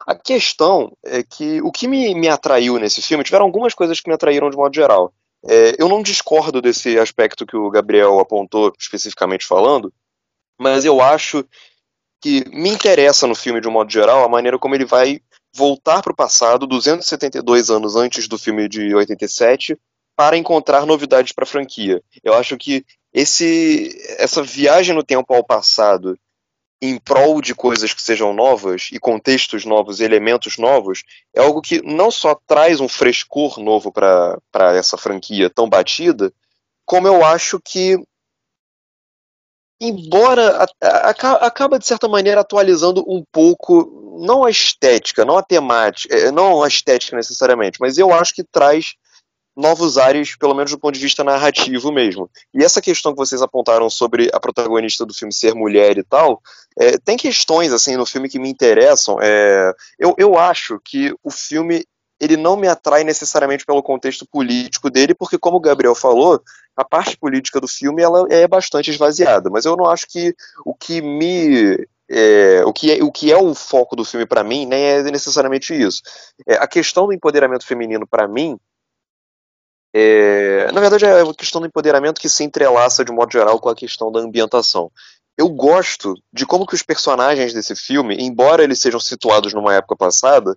[0.00, 4.08] A questão é que o que me, me atraiu nesse filme, tiveram algumas coisas que
[4.08, 5.12] me atraíram de modo geral.
[5.48, 9.92] É, eu não discordo desse aspecto que o Gabriel apontou, especificamente falando,
[10.58, 11.44] mas eu acho
[12.20, 15.20] que me interessa no filme, de um modo geral, a maneira como ele vai
[15.54, 19.78] voltar para o passado, 272 anos antes do filme de 87,
[20.16, 22.02] para encontrar novidades para a franquia.
[22.24, 26.18] Eu acho que esse, essa viagem no tempo ao passado
[26.80, 31.02] em prol de coisas que sejam novas e contextos novos, elementos novos,
[31.34, 34.38] é algo que não só traz um frescor novo para
[34.74, 36.32] essa franquia tão batida,
[36.84, 37.98] como eu acho que
[39.80, 41.10] embora a, a,
[41.46, 46.62] acaba de certa maneira atualizando um pouco não a estética, não a temática, é, não
[46.62, 48.94] a estética necessariamente, mas eu acho que traz
[49.56, 52.28] novos ares, pelo menos do ponto de vista narrativo mesmo.
[52.52, 56.42] E essa questão que vocês apontaram sobre a protagonista do filme ser mulher e tal,
[56.78, 59.16] é, tem questões assim no filme que me interessam.
[59.22, 61.84] É, eu, eu acho que o filme
[62.20, 66.40] ele não me atrai necessariamente pelo contexto político dele, porque como o Gabriel falou,
[66.74, 69.50] a parte política do filme ela é bastante esvaziada.
[69.50, 73.36] Mas eu não acho que o que me é, o, que é, o que é
[73.36, 76.02] o foco do filme para mim nem é necessariamente isso.
[76.46, 78.58] É, a questão do empoderamento feminino para mim
[79.98, 83.70] é, na verdade, é uma questão do empoderamento que se entrelaça, de modo geral, com
[83.70, 84.92] a questão da ambientação.
[85.38, 89.96] Eu gosto de como que os personagens desse filme, embora eles sejam situados numa época
[89.96, 90.54] passada,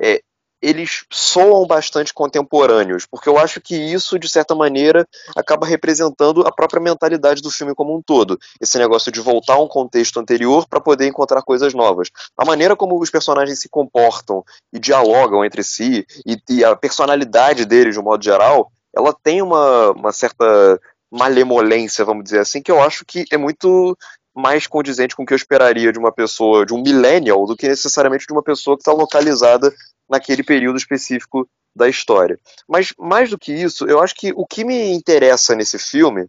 [0.00, 0.22] é,
[0.62, 6.52] eles soam bastante contemporâneos, porque eu acho que isso, de certa maneira, acaba representando a
[6.52, 8.38] própria mentalidade do filme como um todo.
[8.60, 12.08] Esse negócio de voltar a um contexto anterior para poder encontrar coisas novas.
[12.36, 17.64] A maneira como os personagens se comportam e dialogam entre si, e, e a personalidade
[17.64, 22.70] deles, de um modo geral, ela tem uma, uma certa malemolência, vamos dizer assim, que
[22.70, 23.96] eu acho que é muito
[24.34, 27.68] mais condizente com o que eu esperaria de uma pessoa, de um millennial, do que
[27.68, 29.72] necessariamente de uma pessoa que está localizada
[30.08, 32.38] naquele período específico da história.
[32.68, 36.26] Mas mais do que isso, eu acho que o que me interessa nesse filme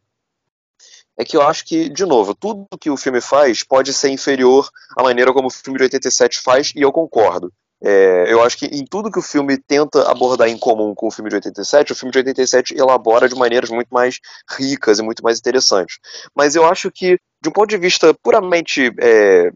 [1.18, 4.70] é que eu acho que, de novo, tudo que o filme faz pode ser inferior
[4.98, 7.52] à maneira como o filme de 87 faz, e eu concordo.
[7.84, 11.12] É, eu acho que em tudo que o filme tenta abordar em comum com o
[11.12, 15.24] filme de 87, o filme de 87 elabora de maneiras muito mais ricas e muito
[15.24, 15.98] mais interessantes.
[16.36, 19.52] Mas eu acho que, de um ponto de vista puramente é,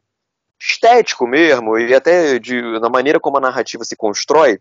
[0.60, 4.60] estético mesmo, e até de, da maneira como a narrativa se constrói,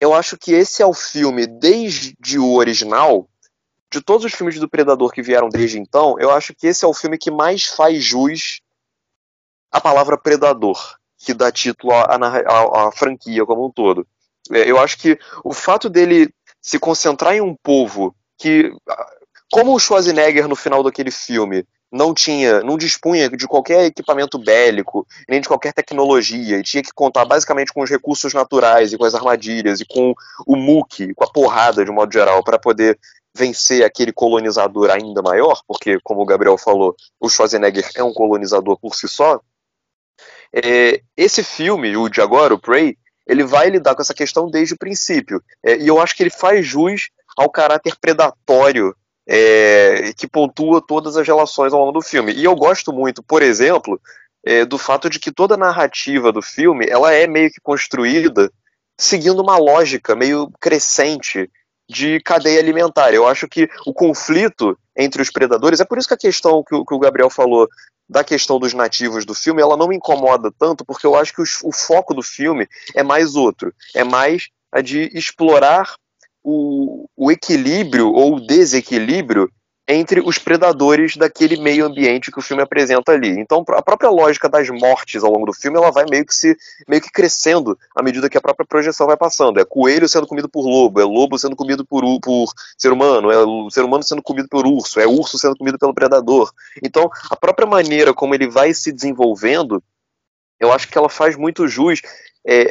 [0.00, 3.28] eu acho que esse é o filme, desde o original,
[3.92, 6.88] de todos os filmes do Predador que vieram desde então, eu acho que esse é
[6.88, 8.60] o filme que mais faz jus
[9.72, 14.06] à palavra Predador, que dá título à, à, à franquia como um todo.
[14.50, 18.72] É, eu acho que o fato dele se concentrar em um povo que,
[19.52, 25.06] como o Schwarzenegger no final daquele filme, não tinha, não dispunha de qualquer equipamento bélico,
[25.28, 29.04] nem de qualquer tecnologia, e tinha que contar basicamente com os recursos naturais e com
[29.04, 30.14] as armadilhas e com
[30.46, 32.98] o muque, com a porrada de modo geral, para poder
[33.34, 38.78] vencer aquele colonizador ainda maior, porque, como o Gabriel falou, o Schwarzenegger é um colonizador
[38.78, 39.40] por si só.
[40.54, 44.74] É, esse filme, o de agora, o Prey, ele vai lidar com essa questão desde
[44.74, 45.42] o princípio.
[45.64, 48.94] É, e eu acho que ele faz jus ao caráter predatório
[49.28, 52.32] é, que pontua todas as relações ao longo do filme.
[52.32, 54.00] E eu gosto muito, por exemplo,
[54.44, 58.50] é, do fato de que toda a narrativa do filme ela é meio que construída
[58.98, 61.50] seguindo uma lógica meio crescente
[61.90, 63.12] de cadeia alimentar.
[63.12, 66.74] Eu acho que o conflito entre os predadores, é por isso que a questão que
[66.74, 67.68] o, que o Gabriel falou
[68.08, 71.42] da questão dos nativos do filme, ela não me incomoda tanto, porque eu acho que
[71.42, 73.72] o, o foco do filme é mais outro.
[73.94, 75.94] É mais a de explorar
[76.42, 79.50] o, o equilíbrio ou o desequilíbrio
[79.92, 83.40] entre os predadores daquele meio ambiente que o filme apresenta ali.
[83.40, 86.56] Então, a própria lógica das mortes ao longo do filme, ela vai meio que se
[86.86, 89.58] meio que crescendo à medida que a própria projeção vai passando.
[89.58, 93.70] É coelho sendo comido por lobo, é lobo sendo comido por, por ser humano, é
[93.70, 96.52] ser humano sendo comido por urso, é urso sendo comido pelo predador.
[96.82, 99.82] Então, a própria maneira como ele vai se desenvolvendo,
[100.58, 102.00] eu acho que ela faz muito jus
[102.46, 102.70] é,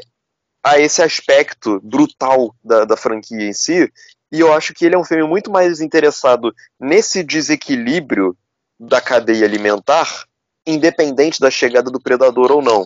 [0.63, 3.91] a esse aspecto brutal da, da franquia em si.
[4.31, 8.37] E eu acho que ele é um filme muito mais interessado nesse desequilíbrio
[8.79, 10.25] da cadeia alimentar,
[10.65, 12.85] independente da chegada do predador ou não.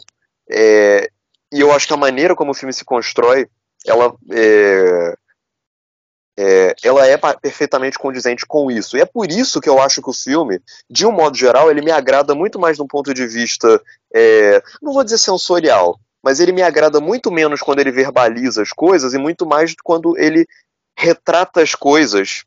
[0.49, 1.09] É,
[1.51, 3.47] e eu acho que a maneira como o filme se constrói,
[3.85, 5.15] ela é,
[6.37, 8.97] é, ela é perfeitamente condizente com isso.
[8.97, 11.81] E é por isso que eu acho que o filme, de um modo geral, ele
[11.81, 13.81] me agrada muito mais de um ponto de vista,
[14.13, 18.69] é, não vou dizer sensorial, mas ele me agrada muito menos quando ele verbaliza as
[18.69, 20.47] coisas e muito mais quando ele
[20.95, 22.43] retrata as coisas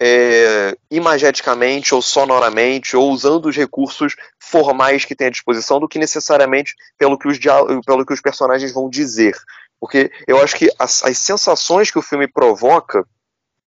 [0.00, 5.98] é, imageticamente ou sonoramente ou usando os recursos formais que tem à disposição do que
[5.98, 7.38] necessariamente pelo que os,
[7.84, 9.34] pelo que os personagens vão dizer.
[9.80, 13.06] Porque eu acho que as, as sensações que o filme provoca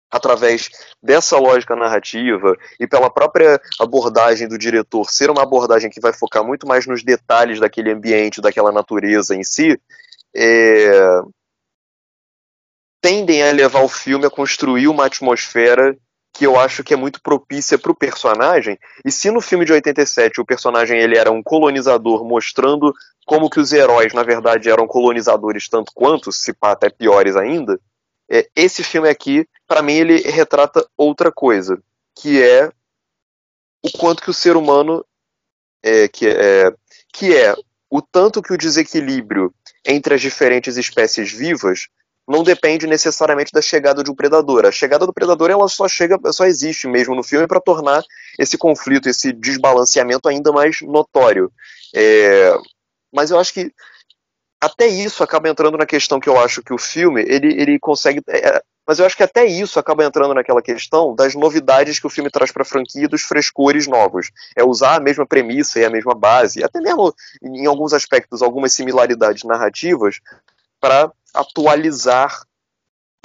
[0.09, 0.69] através
[1.03, 6.43] dessa lógica narrativa e pela própria abordagem do diretor ser uma abordagem que vai focar
[6.45, 9.79] muito mais nos detalhes daquele ambiente, daquela natureza em si,
[10.33, 11.21] é...
[13.07, 15.97] tendem a levar o filme a construir uma atmosfera
[16.33, 18.77] que eu acho que é muito propícia para o personagem.
[19.05, 22.93] E se no filme de 87 o personagem ele era um colonizador mostrando
[23.25, 27.79] como que os heróis na verdade eram colonizadores tanto quanto, se pá, até piores ainda,
[28.29, 31.81] é, esse filme aqui, para mim, ele retrata outra coisa,
[32.13, 32.69] que é
[33.81, 35.05] o quanto que o ser humano
[35.81, 36.73] é, que é,
[37.13, 37.55] que é
[37.89, 39.53] o tanto que o desequilíbrio
[39.85, 41.87] entre as diferentes espécies vivas
[42.27, 44.65] não depende necessariamente da chegada de um predador.
[44.65, 48.03] A chegada do predador ela só chega, só existe mesmo no filme para tornar
[48.37, 51.49] esse conflito, esse desbalanceamento ainda mais notório.
[51.95, 52.53] É,
[53.13, 53.71] mas eu acho que
[54.59, 58.21] até isso acaba entrando na questão que eu acho que o filme ele, ele consegue.
[58.27, 62.07] É, é, mas eu acho que até isso acaba entrando naquela questão das novidades que
[62.07, 64.31] o filme traz para a franquia, dos frescores novos.
[64.55, 68.73] É usar a mesma premissa e a mesma base, até mesmo em alguns aspectos algumas
[68.73, 70.19] similaridades narrativas
[70.79, 72.43] para atualizar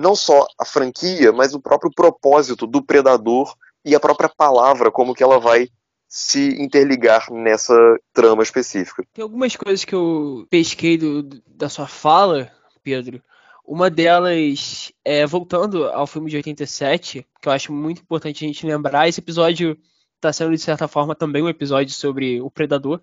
[0.00, 5.14] não só a franquia, mas o próprio propósito do predador e a própria palavra, como
[5.14, 5.68] que ela vai
[6.08, 7.74] se interligar nessa
[8.12, 9.02] trama específica.
[9.14, 12.50] Tem algumas coisas que eu pesquei do, da sua fala,
[12.82, 13.22] Pedro.
[13.64, 18.66] Uma delas é voltando ao filme de 87, que eu acho muito importante a gente
[18.66, 19.08] lembrar.
[19.08, 19.78] Esse episódio
[20.16, 23.00] está sendo, de certa forma, também um episódio sobre o Predador.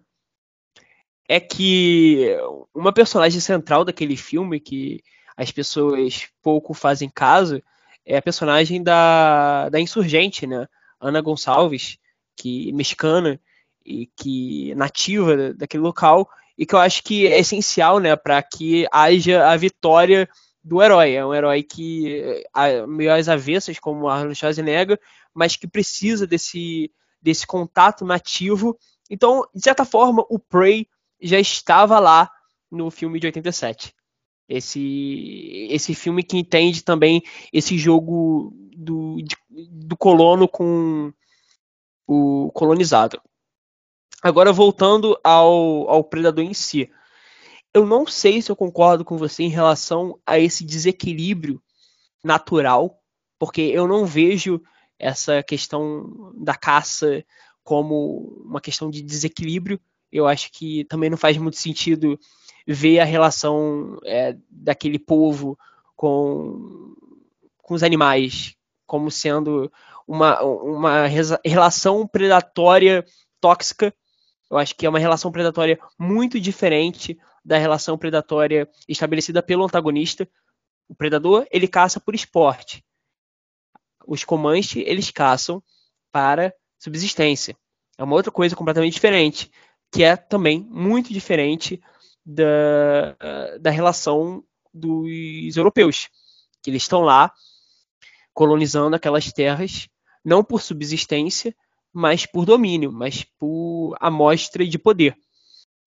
[1.31, 2.35] É que
[2.73, 5.03] uma personagem central daquele filme, que
[5.37, 7.61] as pessoas pouco fazem caso,
[8.03, 10.67] é a personagem da, da insurgente, né?
[10.99, 11.99] Ana Gonçalves,
[12.35, 13.39] que mexicana
[13.85, 16.27] e que nativa daquele local
[16.57, 20.27] e que eu acho que é essencial, né, para que haja a vitória
[20.61, 21.13] do herói.
[21.13, 22.43] É um herói que
[22.87, 24.99] meio às avessas, como Arnold Schwarzenegger,
[25.33, 28.77] mas que precisa desse desse contato nativo.
[29.09, 30.87] Então, de certa forma, o Prey
[31.21, 32.29] já estava lá
[32.71, 33.93] no filme de 87.
[34.47, 37.21] Esse, esse filme que entende também
[37.53, 39.35] esse jogo do, de,
[39.69, 41.13] do colono com,
[42.09, 43.21] o colonizado.
[44.21, 46.89] Agora, voltando ao, ao predador em si.
[47.71, 51.61] Eu não sei se eu concordo com você em relação a esse desequilíbrio
[52.23, 52.99] natural,
[53.37, 54.59] porque eu não vejo
[54.97, 57.23] essa questão da caça
[57.63, 59.79] como uma questão de desequilíbrio.
[60.11, 62.19] Eu acho que também não faz muito sentido
[62.67, 65.57] ver a relação é, daquele povo
[65.95, 66.95] com,
[67.57, 68.55] com os animais
[68.85, 69.71] como sendo
[70.07, 71.05] uma, uma
[71.45, 73.05] relação predatória
[73.39, 73.93] tóxica.
[74.49, 80.27] Eu acho que é uma relação predatória muito diferente da relação predatória estabelecida pelo antagonista.
[80.87, 82.83] O predador, ele caça por esporte.
[84.07, 85.61] Os Comanche, eles caçam
[86.11, 87.55] para subsistência.
[87.95, 89.51] É uma outra coisa completamente diferente,
[89.91, 91.81] que é também muito diferente
[92.25, 96.09] da, da relação dos europeus,
[96.61, 97.33] que eles estão lá
[98.33, 99.89] colonizando aquelas terras
[100.23, 101.55] não por subsistência,
[101.91, 105.17] mas por domínio, mas por amostra de poder.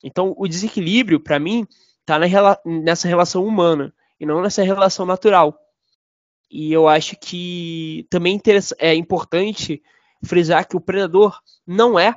[0.02, 1.66] Então, o desequilíbrio, para mim,
[2.00, 2.18] está
[2.64, 5.56] nessa relação humana e não nessa relação natural.
[6.50, 8.40] E eu acho que também
[8.78, 9.82] é importante
[10.24, 12.14] frisar que o predador não é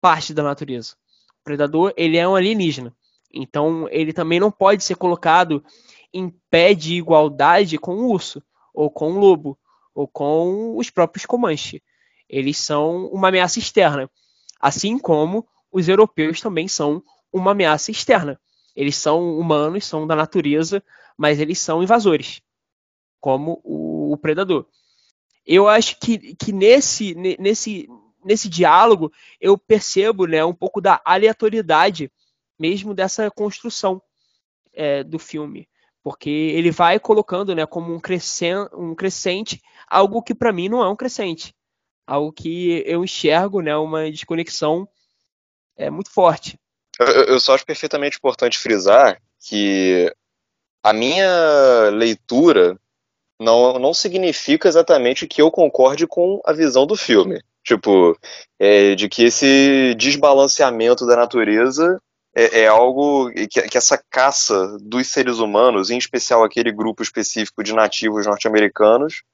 [0.00, 0.96] parte da natureza.
[1.46, 2.92] Predador ele é um alienígena.
[3.32, 5.64] Então, ele também não pode ser colocado
[6.12, 8.42] em pé de igualdade com o urso
[8.74, 9.56] ou com o lobo
[9.94, 11.80] ou com os próprios Comanche.
[12.28, 14.10] Eles são uma ameaça externa,
[14.60, 17.00] assim como os europeus também são
[17.32, 18.40] uma ameaça externa.
[18.74, 20.82] Eles são humanos, são da natureza,
[21.16, 22.42] mas eles são invasores,
[23.20, 24.66] como o predador.
[25.46, 27.88] Eu acho que, que nesse, nesse,
[28.26, 32.10] nesse diálogo eu percebo né, um pouco da aleatoriedade
[32.58, 34.02] mesmo dessa construção
[34.74, 35.68] é, do filme
[36.02, 40.82] porque ele vai colocando né, como um, crescen um crescente algo que para mim não
[40.82, 41.54] é um crescente,
[42.06, 44.88] algo que eu enxergo né, uma desconexão
[45.76, 46.58] é, muito forte.
[46.98, 50.12] Eu, eu só acho perfeitamente importante frisar que
[50.82, 52.78] a minha leitura
[53.38, 57.40] não, não significa exatamente que eu concorde com a visão do filme.
[57.66, 58.16] Tipo,
[58.60, 62.00] é, de que esse desbalanceamento da natureza
[62.32, 67.64] é, é algo que, que, essa caça dos seres humanos, em especial aquele grupo específico
[67.64, 69.24] de nativos norte-americanos,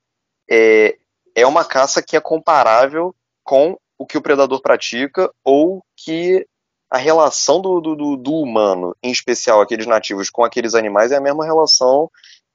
[0.50, 0.96] é,
[1.34, 3.14] é uma caça que é comparável
[3.44, 6.46] com o que o predador pratica ou que
[6.90, 11.20] a relação do, do, do humano, em especial aqueles nativos com aqueles animais, é a
[11.20, 12.10] mesma relação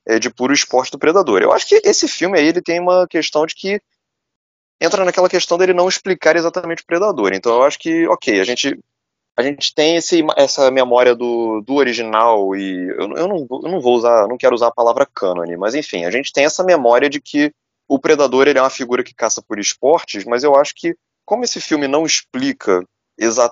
[0.07, 1.43] é, de puro esporte do predador.
[1.43, 3.79] Eu acho que esse filme aí ele tem uma questão de que
[4.79, 7.33] entra naquela questão dele não explicar exatamente o predador.
[7.33, 8.79] Então eu acho que, ok, a gente
[9.37, 13.79] a gente tem esse, essa memória do, do original e eu, eu, não, eu não
[13.79, 17.07] vou usar, não quero usar a palavra cânone, mas enfim, a gente tem essa memória
[17.07, 17.53] de que
[17.87, 21.43] o predador ele é uma figura que caça por esportes, mas eu acho que como
[21.43, 22.83] esse filme não explica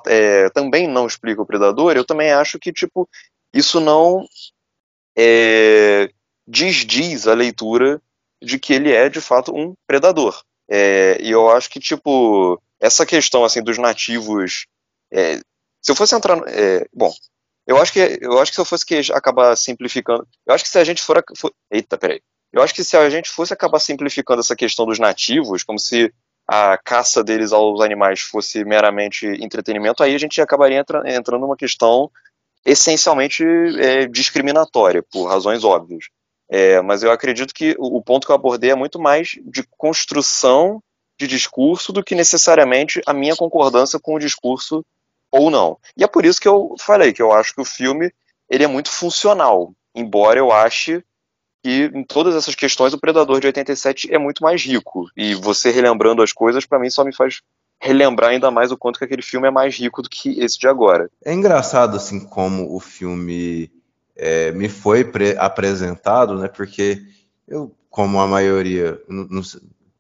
[0.07, 3.07] é, também não explica o predador, eu também acho que tipo
[3.53, 4.25] isso não
[5.15, 6.09] é,
[6.47, 8.01] desdiz a leitura
[8.41, 10.43] de que ele é de fato um predador.
[10.69, 14.65] É, e eu acho que tipo essa questão assim dos nativos
[15.11, 15.39] é,
[15.85, 16.41] se eu fosse entrar.
[16.47, 17.13] É, bom,
[17.67, 20.27] eu acho que eu acho que se eu fosse que acabar simplificando.
[20.45, 21.53] Eu acho que se a gente for, for.
[21.69, 22.21] Eita, peraí.
[22.51, 26.11] Eu acho que se a gente fosse acabar simplificando essa questão dos nativos, como se
[26.47, 31.57] a caça deles aos animais fosse meramente entretenimento, aí a gente acabaria entra, entrando numa
[31.57, 32.09] questão
[32.63, 36.05] essencialmente é, discriminatória, por razões óbvias.
[36.49, 40.81] É, mas eu acredito que o, ponto que eu abordei é muito mais de construção
[41.19, 44.85] de discurso do que necessariamente a minha concordância com o discurso
[45.31, 45.77] ou não.
[45.97, 48.11] E é por isso que eu falei que eu acho que o filme
[48.49, 51.03] ele é muito funcional, embora eu ache
[51.63, 55.07] que em todas essas questões o Predador de 87 é muito mais rico.
[55.17, 57.41] E você relembrando as coisas, para mim, só me faz
[57.81, 60.67] relembrar ainda mais o quanto que aquele filme é mais rico do que esse de
[60.67, 61.09] agora.
[61.23, 63.71] É engraçado, assim, como o filme
[64.15, 65.05] é, me foi
[65.37, 66.47] apresentado, né?
[66.47, 67.05] Porque
[67.47, 69.41] eu, como a maioria, não, não,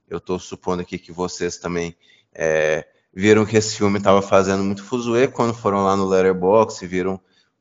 [0.09, 1.95] eu estou supondo aqui que vocês também
[2.33, 7.19] é, viram que esse filme estava fazendo muito fuzuê quando foram lá no Letterboxd, viram.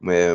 [0.09, 0.35] É,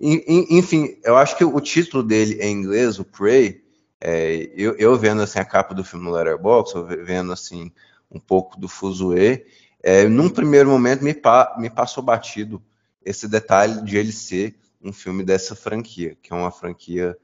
[0.00, 3.62] enfim, eu acho que o título dele em inglês, o Prey,
[4.00, 7.70] é, eu, eu, vendo assim a capa do filme no Letterboxd, vendo assim
[8.10, 9.46] um pouco do fuzuê,
[9.82, 12.62] é, num primeiro momento me, pa, me passou batido
[13.04, 17.16] esse detalhe de ele ser um filme dessa franquia, que é uma franquia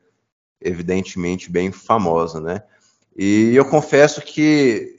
[0.60, 2.62] evidentemente bem famosa, né?
[3.16, 4.96] E eu confesso que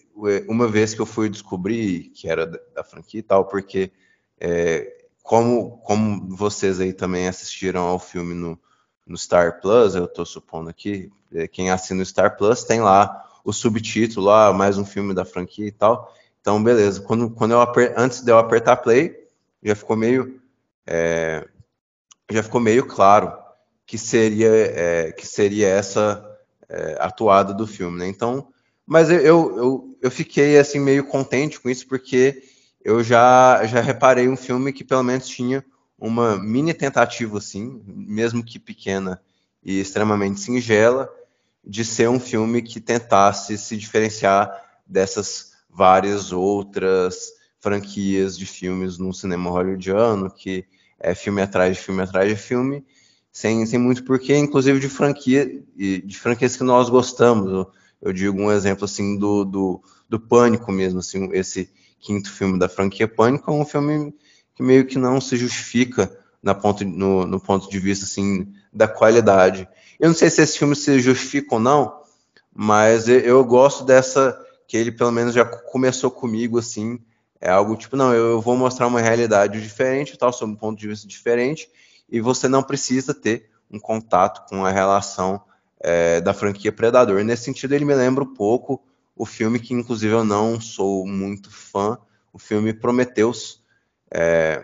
[0.48, 3.92] uma vez que eu fui descobrir que era da, franquia e tal, porque
[4.40, 8.60] é, como, como vocês aí também assistiram ao filme no,
[9.06, 13.24] no Star Plus, eu estou supondo aqui, é, quem assina o Star Plus tem lá
[13.44, 16.14] o subtítulo lá, mais um filme da franquia e tal.
[16.42, 17.02] Então, beleza.
[17.02, 17.62] Quando, quando eu
[17.96, 19.28] antes de eu apertar play,
[19.64, 20.42] já ficou meio
[20.86, 21.48] é,
[22.30, 23.32] já ficou meio claro
[23.86, 26.24] que seria é, que seria essa
[26.70, 28.08] é, atuada do filme, né?
[28.08, 28.48] Então,
[28.86, 32.44] mas eu, eu, eu fiquei assim meio contente com isso, porque
[32.84, 35.64] eu já, já reparei um filme que pelo menos tinha
[35.98, 39.22] uma mini tentativa, assim, mesmo que pequena
[39.64, 41.10] e extremamente singela,
[41.66, 44.50] de ser um filme que tentasse se diferenciar
[44.86, 50.66] dessas várias outras franquias de filmes no cinema hollywoodiano, que
[51.00, 52.86] é filme atrás de filme atrás de filme,
[53.32, 57.68] sem, sem muito porquê, inclusive de franquia de franquias que nós gostamos
[58.02, 61.70] eu digo um exemplo assim do, do, do Pânico mesmo, assim, esse
[62.00, 64.14] quinto filme da franquia Pânico é um filme
[64.56, 68.88] que meio que não se justifica na ponto, no, no ponto de vista assim da
[68.88, 69.68] qualidade.
[70.00, 72.02] Eu não sei se esse filme se justifica ou não,
[72.54, 74.38] mas eu, eu gosto dessa
[74.68, 77.00] que ele pelo menos já começou comigo assim,
[77.40, 80.88] é algo tipo, não, eu vou mostrar uma realidade diferente, tal, sob um ponto de
[80.88, 81.70] vista diferente,
[82.10, 85.42] e você não precisa ter um contato com a relação
[85.80, 87.24] é, da franquia Predador.
[87.24, 88.82] Nesse sentido, ele me lembra um pouco
[89.16, 91.98] o filme que, inclusive, eu não sou muito fã,
[92.32, 93.62] o filme Prometheus.
[94.12, 94.64] É,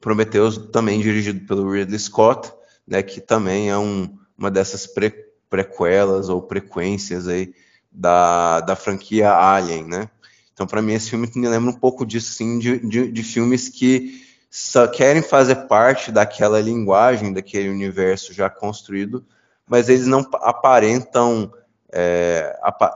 [0.00, 2.52] Prometheus também dirigido pelo Ridley Scott,
[2.86, 5.10] né, que também é um, uma dessas pre,
[5.48, 7.54] prequelas ou frequências aí
[7.90, 10.10] da, da franquia Alien, né?
[10.52, 13.68] Então, para mim, esse filme me lembra um pouco disso, sim, de, de, de filmes
[13.68, 19.24] que só querem fazer parte daquela linguagem, daquele universo já construído,
[19.66, 21.50] mas eles não aparentam,
[21.90, 22.54] é,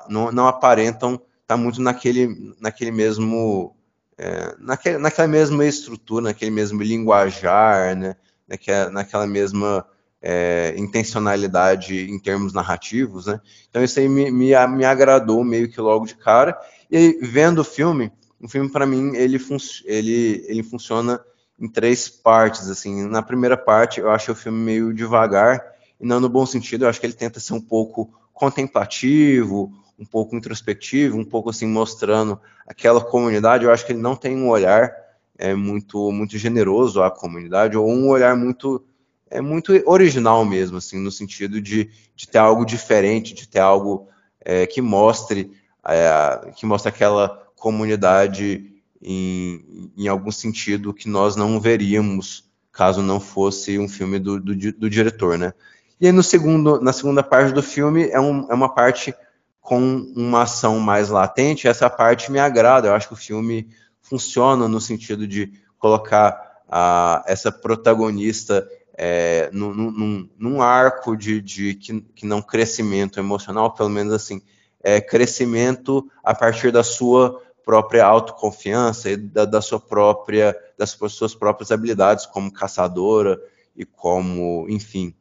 [0.09, 3.74] não, não, aparentam estar tá muito naquele, naquele mesmo,
[4.18, 9.86] é, naquele, naquela mesma estrutura, naquele mesmo linguajar, né, naquela, naquela mesma
[10.20, 13.40] é, intencionalidade em termos narrativos, né?
[13.70, 16.59] Então isso aí me, me, me, agradou meio que logo de cara.
[16.91, 19.39] E aí, vendo o filme, o filme para mim ele,
[19.84, 21.20] ele, ele funciona
[21.59, 22.68] em três partes.
[22.68, 25.62] Assim, na primeira parte eu acho o filme meio devagar
[26.01, 30.05] e não no bom sentido, eu acho que ele tenta ser um pouco contemplativo, um
[30.05, 33.64] pouco introspectivo, um pouco assim mostrando aquela comunidade.
[33.64, 34.93] Eu acho que ele não tem um olhar
[35.39, 38.82] é muito muito generoso à comunidade ou um olhar muito
[39.28, 44.09] é muito original mesmo, assim, no sentido de, de ter algo diferente, de ter algo
[44.41, 45.51] é, que mostre
[45.89, 48.72] é, que mostre aquela comunidade
[49.03, 54.55] em, em algum sentido que nós não veríamos caso não fosse um filme do, do,
[54.55, 55.55] do diretor, né?
[55.99, 59.14] E aí no segundo, na segunda parte do filme é, um, é uma parte
[59.62, 59.80] com
[60.14, 61.66] uma ação mais latente.
[61.66, 62.89] Essa parte me agrada.
[62.89, 63.68] Eu acho que o filme
[64.03, 71.74] funciona no sentido de colocar a, essa protagonista é, num, num, num, arco de, de
[71.74, 74.41] que, que, não crescimento emocional, pelo menos assim,
[74.87, 81.34] é crescimento a partir da sua própria autoconfiança e da, da sua própria, das suas
[81.34, 83.37] próprias habilidades como caçadora
[83.76, 85.12] e como, enfim,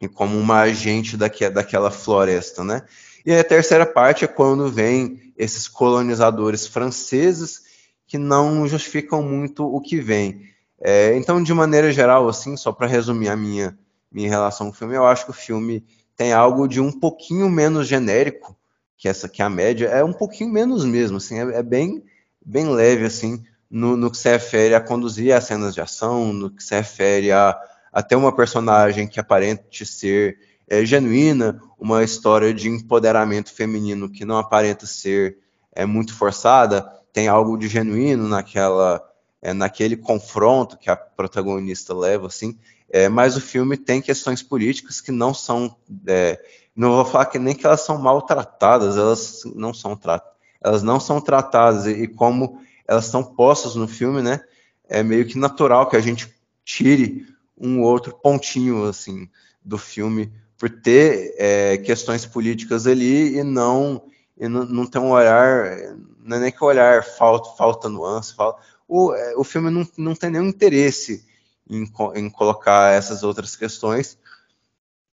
[0.00, 2.84] e como uma agente daque, daquela floresta, né?
[3.26, 7.64] E a terceira parte é quando vem esses colonizadores franceses
[8.06, 10.48] que não justificam muito o que vem.
[10.80, 13.78] É, então, de maneira geral, assim, só para resumir a minha,
[14.10, 15.84] minha relação com o filme, eu acho que o filme
[16.18, 18.56] tem algo de um pouquinho menos genérico
[18.96, 22.04] que essa que a média, é um pouquinho menos mesmo, assim, é, é bem,
[22.44, 26.50] bem leve, assim, no, no, que se refere a conduzir as cenas de ação, no
[26.50, 27.56] que se refere a,
[27.92, 34.24] a ter uma personagem que aparente ser é, genuína, uma história de empoderamento feminino que
[34.24, 35.38] não aparenta ser
[35.72, 39.00] é, muito forçada, tem algo de genuíno naquela
[39.40, 42.58] é, naquele confronto que a protagonista leva, assim,
[42.90, 45.76] é, mas o filme tem questões políticas que não são,
[46.06, 46.42] é,
[46.74, 50.98] não vou falar que nem que elas são maltratadas, elas não são tratadas, elas não
[50.98, 54.40] são tratadas e, e como elas são postas no filme, né,
[54.88, 56.34] é meio que natural que a gente
[56.64, 57.26] tire
[57.56, 59.28] um outro pontinho assim
[59.62, 64.02] do filme por ter é, questões políticas ali e não
[64.40, 69.12] e não ter um olhar, não é nem que olhar falta, falta nuance, falta, o,
[69.12, 71.26] é, o filme não, não tem nenhum interesse
[71.68, 74.18] em, em colocar essas outras questões.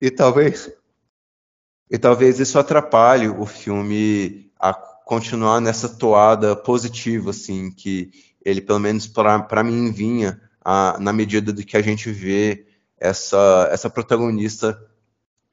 [0.01, 0.71] E talvez
[1.89, 8.11] e talvez isso atrapalhe o filme a continuar nessa toada positiva assim que
[8.43, 12.65] ele pelo menos para mim vinha a, na medida de que a gente vê
[12.97, 14.79] essa essa protagonista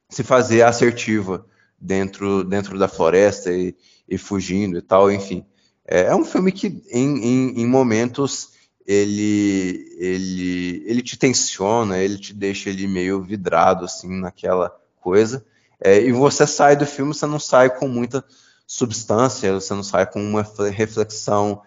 [0.09, 1.47] se fazer assertiva
[1.79, 3.77] dentro dentro da floresta e,
[4.09, 5.45] e fugindo e tal enfim.
[5.87, 8.53] É, é um filme que, em, em, em, momentos,
[8.87, 15.45] ele, ele, ele te tensiona, ele te deixa ele meio vidrado, assim, naquela coisa.
[15.81, 18.25] É, e você sai do filme, você não sai com muita
[18.67, 21.63] substância, você não sai com uma reflexão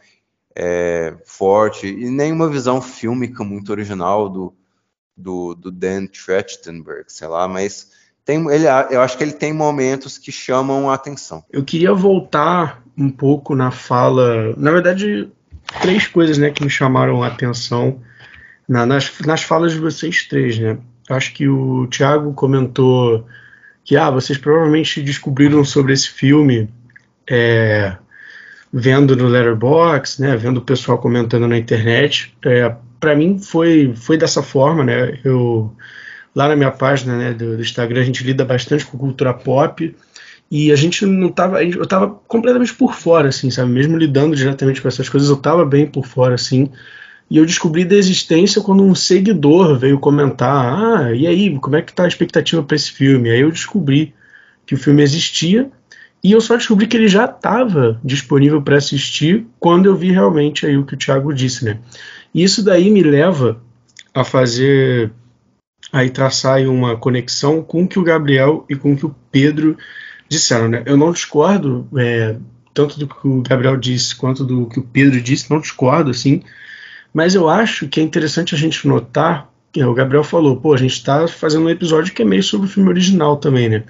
[0.55, 4.53] é, forte e nem uma visão fílmica muito original do,
[5.15, 7.91] do, do Dan Trachtenberg, sei lá, mas
[8.23, 11.43] tem, ele, eu acho que ele tem momentos que chamam a atenção.
[11.51, 15.29] Eu queria voltar um pouco na fala, na verdade,
[15.81, 17.99] três coisas né, que me chamaram a atenção
[18.67, 20.57] na, nas, nas falas de vocês três.
[20.57, 20.77] Né?
[21.09, 23.25] Acho que o Thiago comentou
[23.83, 26.69] que ah, vocês provavelmente descobriram sobre esse filme
[27.29, 27.95] é,
[28.73, 32.35] vendo no Letterboxd, né, vendo o pessoal comentando na internet.
[32.43, 35.19] É, Para mim foi, foi dessa forma, né?
[35.23, 35.73] Eu
[36.35, 39.95] lá na minha página né, do, do, Instagram a gente lida bastante com cultura pop
[40.57, 43.69] e a gente não tava, eu tava completamente por fora, assim, sabe?
[43.73, 46.71] Mesmo lidando diretamente com essas coisas, eu tava bem por fora, assim.
[47.29, 51.81] E eu descobri da existência quando um seguidor veio comentar: Ah, e aí, como é
[51.81, 53.29] que tá a expectativa para esse filme?
[53.29, 54.13] Aí eu descobri
[54.65, 55.69] que o filme existia
[56.23, 60.65] e eu só descobri que ele já estava disponível para assistir quando eu vi realmente
[60.65, 61.79] aí o que o Thiago disse, né?
[62.33, 63.61] E isso daí me leva
[64.13, 65.11] a fazer
[65.91, 69.13] aí traçar aí uma conexão com o que o Gabriel e com o que o
[69.29, 69.77] Pedro
[70.29, 70.67] disseram.
[70.67, 70.83] Né?
[70.85, 72.35] Eu não discordo é,
[72.73, 76.43] tanto do que o Gabriel disse quanto do que o Pedro disse, não discordo, assim,
[77.13, 80.93] mas eu acho que é interessante a gente notar, o Gabriel falou, pô, a gente
[80.93, 83.83] está fazendo um episódio que é meio sobre o filme original também, né?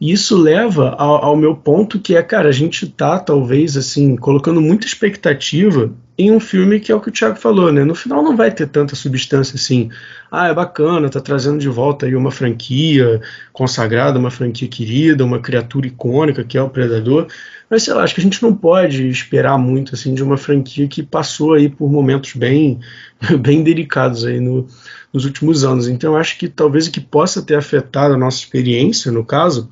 [0.00, 4.16] E isso leva ao, ao, meu ponto que é, cara, a gente tá, talvez, assim,
[4.16, 7.82] colocando muita expectativa em um filme que é o que o Thiago falou, né?
[7.82, 9.88] No final não vai ter tanta substância assim.
[10.30, 13.20] Ah, é bacana, tá trazendo de volta aí uma franquia
[13.52, 17.26] consagrada, uma franquia querida, uma criatura icônica que é o Predador.
[17.70, 20.86] Mas sei lá, acho que a gente não pode esperar muito assim de uma franquia
[20.86, 22.80] que passou aí por momentos bem,
[23.40, 24.66] bem delicados aí no,
[25.12, 25.88] nos últimos anos.
[25.88, 29.70] Então acho que talvez o que possa ter afetado a nossa experiência, no caso,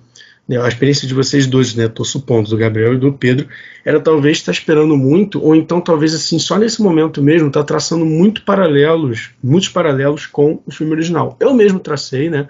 [0.56, 3.48] a experiência de vocês dois, né, tô supondo, do Gabriel e do Pedro,
[3.84, 8.06] era talvez estar esperando muito, ou então talvez assim, só nesse momento mesmo, tá traçando
[8.06, 11.36] muito paralelos, muitos paralelos com o filme original.
[11.38, 12.48] Eu mesmo tracei, né,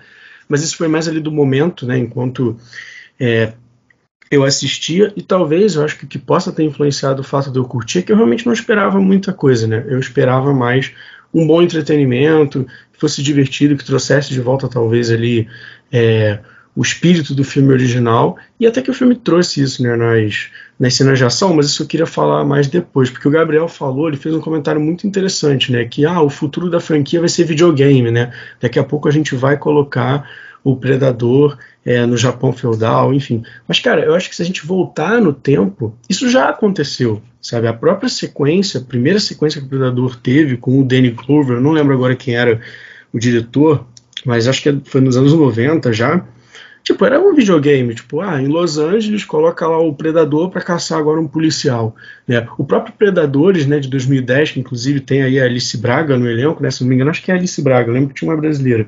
[0.49, 2.57] mas isso foi mais ali do momento, né, enquanto
[3.19, 3.53] é,
[4.31, 7.59] eu assistia e talvez eu acho que o que possa ter influenciado o fato de
[7.59, 9.85] eu curtir é que eu realmente não esperava muita coisa, né?
[9.89, 10.93] Eu esperava mais
[11.33, 15.49] um bom entretenimento, que fosse divertido, que trouxesse de volta talvez ali
[15.91, 16.41] é,
[16.79, 20.47] o espírito do filme original, e até que o filme trouxe isso né, nas,
[20.79, 24.07] nas cenas de ação, mas isso eu queria falar mais depois, porque o Gabriel falou,
[24.07, 27.43] ele fez um comentário muito interessante, né, que ah, o futuro da franquia vai ser
[27.43, 30.25] videogame, né, daqui a pouco a gente vai colocar
[30.63, 33.43] o Predador é, no Japão feudal, enfim.
[33.67, 37.67] Mas, cara, eu acho que se a gente voltar no tempo, isso já aconteceu, sabe?
[37.67, 41.61] A própria sequência, a primeira sequência que o Predador teve com o Danny Glover, eu
[41.61, 42.61] não lembro agora quem era
[43.13, 43.85] o diretor,
[44.25, 46.25] mas acho que foi nos anos 90 já.
[46.89, 50.99] Tipo, era um videogame, tipo, ah, em Los Angeles coloca lá o Predador para caçar
[50.99, 51.95] agora um policial,
[52.27, 52.49] né?
[52.57, 56.63] O próprio Predadores, né, de 2010, que inclusive tem aí a Alice Braga no elenco,
[56.63, 58.41] né, se não me engano, acho que é a Alice Braga, lembro que tinha uma
[58.41, 58.87] brasileira.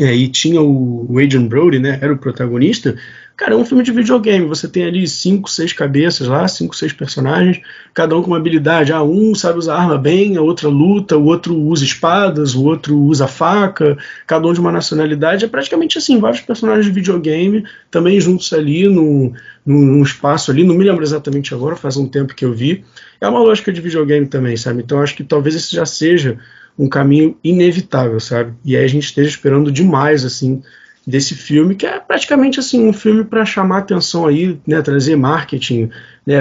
[0.00, 2.00] É, e tinha o, o Adrian Brody, né?
[2.02, 2.96] Era o protagonista.
[3.40, 4.46] Cara, é um filme de videogame.
[4.48, 7.58] Você tem ali cinco, seis cabeças lá, cinco, seis personagens,
[7.94, 8.92] cada um com uma habilidade.
[8.92, 12.94] Ah, um sabe usar arma bem, a outra luta, o outro usa espadas, o outro
[12.98, 15.46] usa faca, cada um de uma nacionalidade.
[15.46, 19.32] É praticamente assim, vários personagens de videogame também juntos ali num,
[19.64, 20.62] num espaço ali.
[20.62, 22.84] Não me lembro exatamente agora, faz um tempo que eu vi.
[23.22, 24.82] É uma lógica de videogame também, sabe?
[24.82, 26.36] Então acho que talvez esse já seja
[26.78, 28.52] um caminho inevitável, sabe?
[28.62, 30.62] E aí a gente esteja esperando demais, assim,
[31.06, 35.90] desse filme, que é praticamente, assim, um filme para chamar atenção aí, né, trazer marketing,
[36.26, 36.40] né,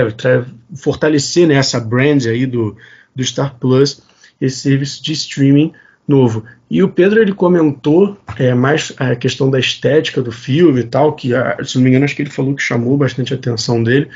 [0.76, 2.76] fortalecer né, essa brand aí do,
[3.16, 4.02] do Star Plus,
[4.40, 5.74] esse serviço de streaming
[6.08, 6.44] novo.
[6.70, 11.14] E o Pedro ele comentou é, mais a questão da estética do filme e tal,
[11.14, 13.82] que ah, se não me engano acho que ele falou que chamou bastante a atenção
[13.82, 14.08] dele.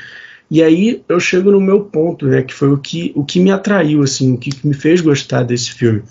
[0.50, 3.50] E aí eu chego no meu ponto, né, que foi o que, o que me
[3.50, 6.02] atraiu, assim, o que me fez gostar desse filme.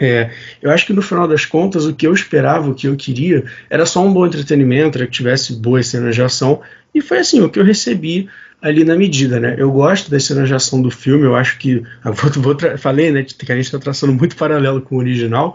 [0.00, 0.30] É,
[0.62, 3.44] eu acho que no final das contas o que eu esperava, o que eu queria,
[3.68, 6.62] era só um bom entretenimento, era que tivesse boas cenas de ação,
[6.94, 8.26] e foi assim o que eu recebi
[8.62, 9.54] ali na medida, né?
[9.58, 11.82] Eu gosto das cenas de ação do filme, eu acho que.
[12.36, 15.54] Vou, falei, né, que a gente está traçando muito paralelo com o original,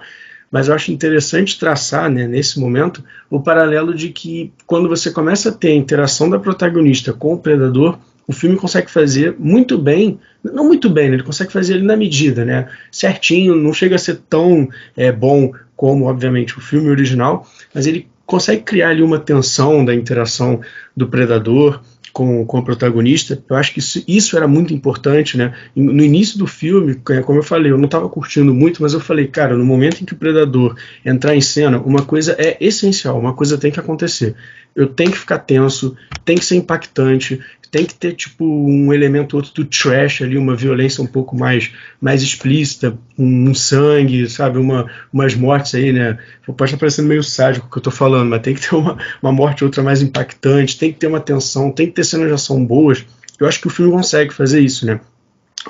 [0.52, 5.50] mas eu acho interessante traçar, né, nesse momento, o paralelo de que quando você começa
[5.50, 7.98] a ter a interação da protagonista com o predador,
[8.28, 11.96] o filme consegue fazer muito bem, não muito bem, né, ele consegue fazer ele na
[11.96, 17.48] medida, né, certinho, não chega a ser tão é, bom como, obviamente, o filme original,
[17.74, 20.62] mas ele consegue criar ali uma tensão da interação
[20.96, 21.82] do predador,
[22.16, 23.44] com, com o protagonista.
[23.50, 25.54] Eu acho que isso, isso era muito importante, né?
[25.76, 29.02] No início do filme, é, como eu falei, eu não estava curtindo muito, mas eu
[29.02, 33.20] falei, cara, no momento em que o Predador entrar em cena, uma coisa é essencial,
[33.20, 34.34] uma coisa tem que acontecer.
[34.74, 37.42] Eu tenho que ficar tenso, tem que ser impactante,
[37.76, 41.74] tem que ter tipo um elemento outro do trash ali, uma violência um pouco mais
[42.00, 46.18] mais explícita, um, um sangue, sabe, uma, umas mortes aí, né?
[46.46, 48.98] Pode estar parecendo meio sádico o que eu tô falando, mas tem que ter uma,
[49.22, 52.34] uma morte outra mais impactante, tem que ter uma tensão, tem que ter cenas de
[52.34, 53.06] ação boas.
[53.38, 55.02] Eu acho que o filme consegue fazer isso, né?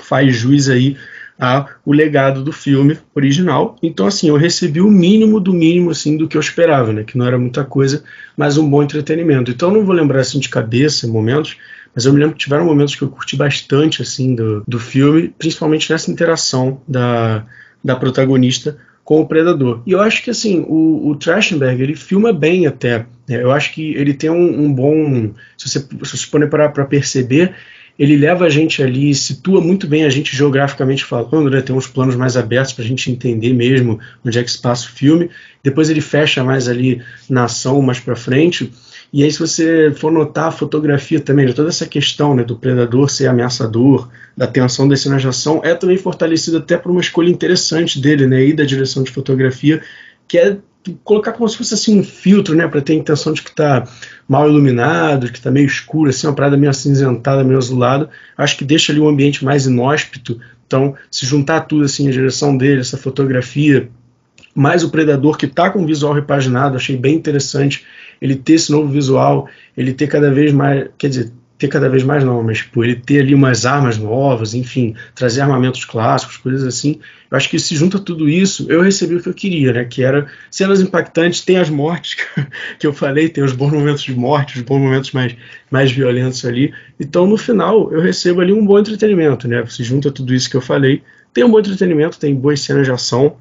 [0.00, 0.96] Faz juiz aí
[1.36, 3.76] a o legado do filme original.
[3.82, 7.02] Então, assim, eu recebi o mínimo do mínimo, assim, do que eu esperava, né?
[7.02, 8.04] Que não era muita coisa,
[8.36, 9.50] mas um bom entretenimento.
[9.50, 11.56] Então, eu não vou lembrar, assim, de cabeça, momentos,
[11.96, 15.32] mas eu me lembro que tiveram momentos que eu curti bastante assim do, do filme,
[15.38, 17.46] principalmente nessa interação da,
[17.82, 19.80] da protagonista com o predador.
[19.86, 23.06] E eu acho que assim, o, o Trachtenberg, ele filma bem até.
[23.26, 23.42] Né?
[23.42, 25.32] Eu acho que ele tem um, um bom.
[25.56, 27.54] Se você, se você pôr para perceber,
[27.98, 31.62] ele leva a gente ali, situa muito bem a gente geograficamente falando, né?
[31.62, 34.86] tem uns planos mais abertos para a gente entender mesmo onde é que se passa
[34.86, 35.30] o filme.
[35.64, 38.70] Depois ele fecha mais ali na ação mais para frente.
[39.12, 43.08] E aí, se você for notar a fotografia também, toda essa questão né, do predador
[43.08, 47.30] ser ameaçador, da tensão da cena de ação, é também fortalecida até por uma escolha
[47.30, 49.82] interessante dele, né, e da direção de fotografia,
[50.28, 50.58] que é
[51.02, 53.84] colocar como se fosse assim um filtro, né, para ter a intenção de que está
[54.28, 58.10] mal iluminado, que está meio escuro, assim, uma parada meio acinzentada, meio azulada.
[58.36, 60.38] Acho que deixa ali um ambiente mais inóspito.
[60.66, 63.88] Então, se juntar tudo assim, a direção dele, essa fotografia,
[64.54, 67.84] mais o predador que está com o visual repaginado, achei bem interessante
[68.20, 72.02] ele ter esse novo visual, ele ter cada vez mais, quer dizer, ter cada vez
[72.02, 76.64] mais não, mas tipo, ele ter ali umas armas novas, enfim, trazer armamentos clássicos, coisas
[76.64, 77.00] assim.
[77.30, 79.84] Eu acho que se junta tudo isso, eu recebi o que eu queria, né?
[79.84, 82.16] Que era cenas impactantes, tem as mortes
[82.78, 85.34] que eu falei, tem os bons momentos de morte, os bons momentos mais,
[85.70, 86.72] mais violentos ali.
[87.00, 89.64] Então, no final, eu recebo ali um bom entretenimento, né?
[89.66, 91.02] Se junta tudo isso que eu falei,
[91.32, 93.36] tem um bom entretenimento, tem boas cenas de ação,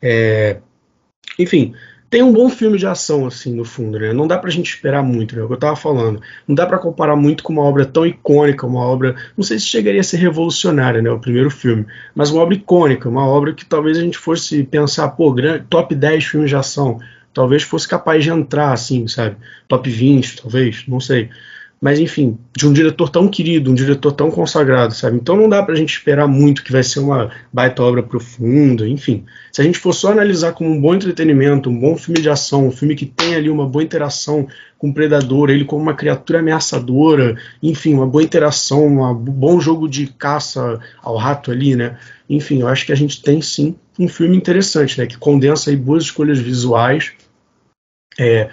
[0.00, 0.58] é...
[1.38, 1.74] enfim,
[2.08, 4.12] tem um bom filme de ação, assim, no fundo, né?
[4.12, 5.42] Não dá pra gente esperar muito, né?
[5.42, 6.20] É o que eu tava falando.
[6.46, 9.16] Não dá para comparar muito com uma obra tão icônica, uma obra.
[9.36, 11.10] Não sei se chegaria a ser revolucionária, né?
[11.10, 11.84] O primeiro filme.
[12.14, 15.34] Mas uma obra icônica, uma obra que talvez a gente fosse pensar, pô,
[15.68, 17.00] top 10 filmes de ação.
[17.34, 19.36] Talvez fosse capaz de entrar, assim, sabe?
[19.68, 21.28] Top 20, talvez, não sei.
[21.86, 25.18] Mas enfim, de um diretor tão querido, um diretor tão consagrado, sabe?
[25.18, 29.24] Então não dá pra gente esperar muito que vai ser uma baita obra profunda, enfim.
[29.52, 32.66] Se a gente for só analisar como um bom entretenimento, um bom filme de ação,
[32.66, 36.40] um filme que tem ali uma boa interação com o predador, ele como uma criatura
[36.40, 41.96] ameaçadora, enfim, uma boa interação, um bom jogo de caça ao rato ali, né?
[42.28, 45.06] Enfim, eu acho que a gente tem sim um filme interessante, né?
[45.06, 47.12] Que condensa aí boas escolhas visuais,
[48.18, 48.50] é,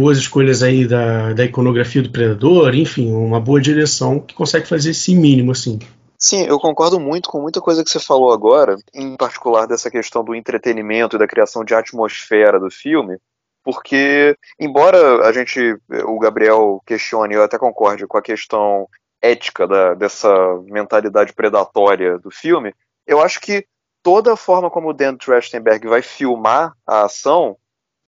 [0.00, 4.90] boas escolhas aí da, da iconografia do predador, enfim, uma boa direção que consegue fazer
[4.90, 5.78] esse mínimo, assim.
[6.18, 10.24] Sim, eu concordo muito com muita coisa que você falou agora, em particular dessa questão
[10.24, 13.18] do entretenimento e da criação de atmosfera do filme,
[13.62, 15.76] porque, embora a gente,
[16.06, 18.88] o Gabriel questione, eu até concorde com a questão
[19.20, 20.30] ética da, dessa
[20.64, 22.74] mentalidade predatória do filme,
[23.06, 23.66] eu acho que
[24.02, 27.56] toda a forma como o Dan Trachtenberg vai filmar a ação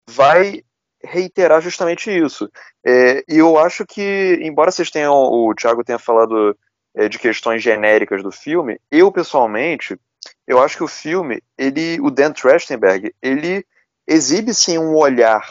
[0.09, 0.63] vai
[1.03, 2.49] reiterar justamente isso.
[2.85, 6.57] É, e eu acho que, embora vocês tenham, o Thiago tenha falado
[6.95, 9.97] é, de questões genéricas do filme, eu pessoalmente,
[10.47, 13.65] eu acho que o filme, ele, o Dan Trachtenberg, ele
[14.07, 15.43] exibe sim um olhar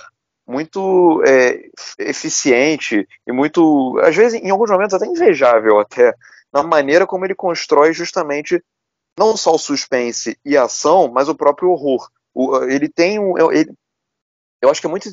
[0.47, 1.61] muito é,
[1.99, 6.13] eficiente e muito, às vezes, em alguns momentos até invejável até,
[6.53, 8.63] na maneira como ele constrói justamente
[9.19, 12.09] não só o suspense e a ação, mas o próprio horror.
[12.35, 13.73] O, ele tem um, ele,
[14.61, 15.09] eu acho que é muito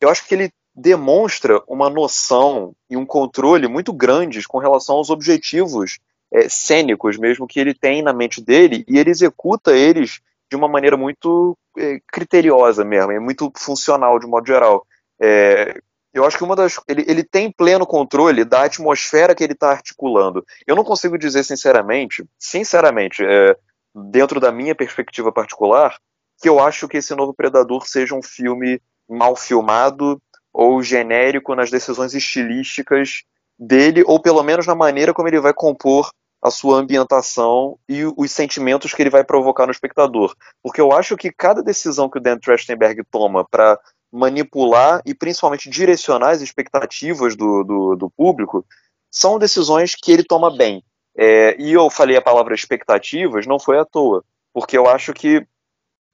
[0.00, 5.10] eu acho que ele demonstra uma noção e um controle muito grandes com relação aos
[5.10, 5.98] objetivos
[6.32, 10.68] é, cênicos mesmo que ele tem na mente dele e ele executa eles de uma
[10.68, 14.86] maneira muito é, criteriosa mesmo, é muito funcional de modo geral.
[15.20, 15.80] É,
[16.12, 16.80] eu acho que uma das.
[16.88, 20.44] Ele, ele tem pleno controle da atmosfera que ele está articulando.
[20.66, 23.56] Eu não consigo dizer sinceramente, sinceramente, é,
[23.94, 25.96] dentro da minha perspectiva particular,
[26.40, 28.80] que eu acho que esse novo Predador seja um filme
[29.10, 30.20] mal filmado
[30.52, 33.22] ou genérico nas decisões estilísticas
[33.58, 36.10] dele, ou pelo menos na maneira como ele vai compor
[36.42, 40.34] a sua ambientação e os sentimentos que ele vai provocar no espectador.
[40.62, 43.78] Porque eu acho que cada decisão que o Dan Trachtenberg toma para
[44.10, 48.64] manipular e principalmente direcionar as expectativas do, do, do público
[49.10, 50.82] são decisões que ele toma bem.
[51.16, 55.44] É, e eu falei a palavra expectativas, não foi à toa, porque eu acho que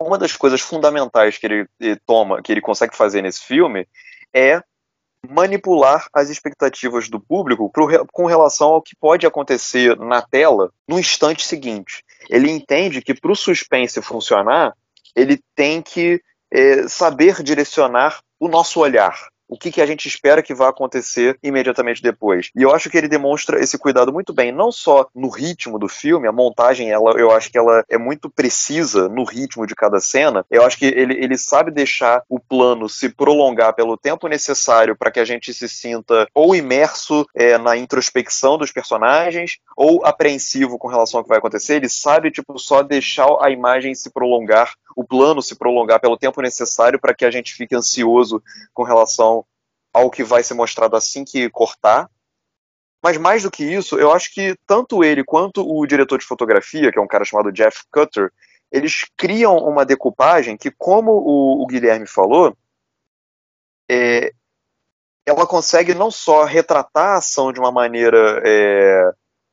[0.00, 1.68] uma das coisas fundamentais que ele,
[2.04, 3.88] toma, que ele consegue fazer nesse filme,
[4.32, 4.62] é
[5.28, 10.98] manipular as expectativas do público pro, com relação ao que pode acontecer na tela no
[10.98, 12.04] instante seguinte.
[12.28, 14.74] Ele entende que para o suspense funcionar,
[15.14, 19.16] ele tem que é, saber direcionar o nosso olhar
[19.48, 22.50] o que, que a gente espera que vai acontecer imediatamente depois.
[22.56, 25.88] E eu acho que ele demonstra esse cuidado muito bem, não só no ritmo do
[25.88, 30.00] filme, a montagem, ela, eu acho que ela é muito precisa no ritmo de cada
[30.00, 30.44] cena.
[30.50, 35.10] Eu acho que ele, ele sabe deixar o plano se prolongar pelo tempo necessário para
[35.10, 40.88] que a gente se sinta ou imerso é, na introspecção dos personagens ou apreensivo com
[40.88, 41.76] relação ao que vai acontecer.
[41.76, 46.40] Ele sabe, tipo, só deixar a imagem se prolongar, o plano se prolongar pelo tempo
[46.40, 48.42] necessário para que a gente fique ansioso
[48.72, 49.35] com relação
[49.96, 52.10] ao que vai ser mostrado assim que cortar.
[53.02, 56.92] Mas mais do que isso, eu acho que tanto ele quanto o diretor de fotografia,
[56.92, 58.30] que é um cara chamado Jeff Cutter,
[58.70, 62.54] eles criam uma decupagem que, como o, o Guilherme falou,
[63.90, 64.32] é,
[65.24, 69.12] ela consegue não só retratar a ação de uma maneira é,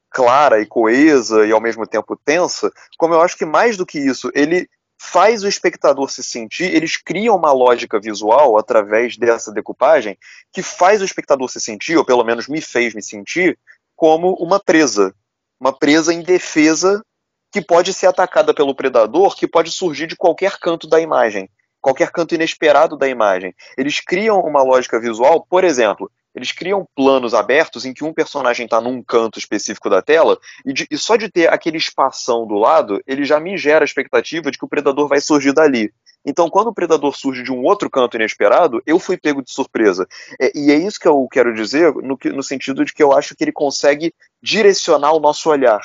[0.09, 3.97] clara e coesa e ao mesmo tempo tensa, como eu acho que mais do que
[3.97, 4.67] isso, ele
[5.03, 10.17] faz o espectador se sentir, eles criam uma lógica visual através dessa decupagem
[10.51, 13.59] que faz o espectador se sentir, ou pelo menos me fez me sentir,
[13.97, 15.13] como uma presa.
[15.59, 17.03] Uma presa indefesa
[17.51, 21.49] que pode ser atacada pelo predador, que pode surgir de qualquer canto da imagem,
[21.81, 23.53] qualquer canto inesperado da imagem.
[23.77, 28.65] Eles criam uma lógica visual, por exemplo, eles criam planos abertos em que um personagem
[28.65, 32.55] está num canto específico da tela e, de, e, só de ter aquele espação do
[32.55, 35.93] lado, ele já me gera a expectativa de que o predador vai surgir dali.
[36.25, 40.07] Então, quando o predador surge de um outro canto inesperado, eu fui pego de surpresa.
[40.39, 43.35] É, e é isso que eu quero dizer no, no, sentido de que eu acho
[43.35, 45.81] que ele consegue direcionar o nosso olhar.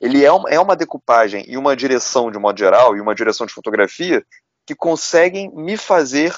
[0.00, 3.46] Ele é uma, é uma decupagem e uma direção de modo geral, e uma direção
[3.46, 4.24] de fotografia,
[4.66, 6.34] que conseguem me fazer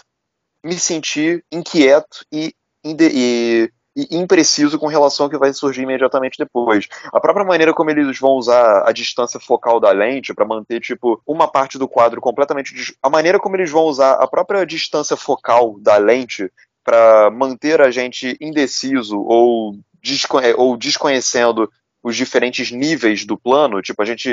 [0.64, 2.54] me sentir inquieto e
[2.84, 6.86] e, e impreciso com relação ao que vai surgir imediatamente depois.
[7.12, 11.20] A própria maneira como eles vão usar a distância focal da lente para manter tipo
[11.26, 15.76] uma parte do quadro completamente a maneira como eles vão usar a própria distância focal
[15.78, 16.50] da lente
[16.82, 21.70] para manter a gente indeciso ou, desconhe ou desconhecendo
[22.02, 24.30] os diferentes níveis do plano, tipo a gente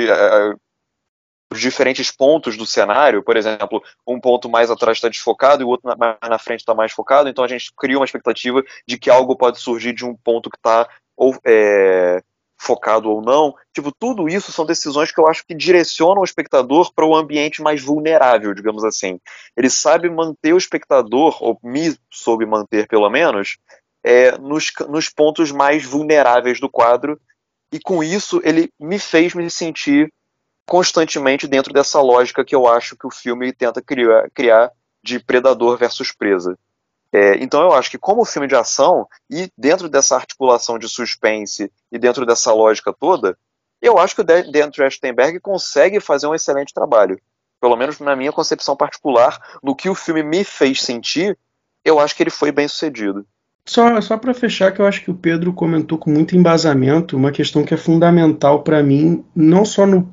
[1.60, 5.88] diferentes pontos do cenário, por exemplo, um ponto mais atrás está desfocado e o outro
[5.98, 9.36] na, na frente está mais focado, então a gente cria uma expectativa de que algo
[9.36, 10.88] pode surgir de um ponto que está
[11.44, 12.22] é,
[12.62, 13.54] focado ou não.
[13.74, 17.60] Tipo, tudo isso são decisões que eu acho que direcionam o espectador para o ambiente
[17.60, 19.18] mais vulnerável, digamos assim.
[19.56, 23.56] Ele sabe manter o espectador, ou me soube manter pelo menos,
[24.04, 27.20] é, nos, nos pontos mais vulneráveis do quadro,
[27.72, 30.12] e com isso ele me fez me sentir
[30.72, 34.70] constantemente dentro dessa lógica que eu acho que o filme tenta criar, criar
[35.04, 36.58] de predador versus presa.
[37.12, 41.70] É, então eu acho que como filme de ação e dentro dessa articulação de suspense
[41.92, 43.36] e dentro dessa lógica toda,
[43.82, 47.20] eu acho que o Dan Trachtenberg consegue fazer um excelente trabalho.
[47.60, 51.38] Pelo menos na minha concepção particular, no que o filme me fez sentir,
[51.84, 53.26] eu acho que ele foi bem sucedido.
[53.64, 57.30] Só, só para fechar, que eu acho que o Pedro comentou com muito embasamento uma
[57.30, 60.08] questão que é fundamental para mim, não só no.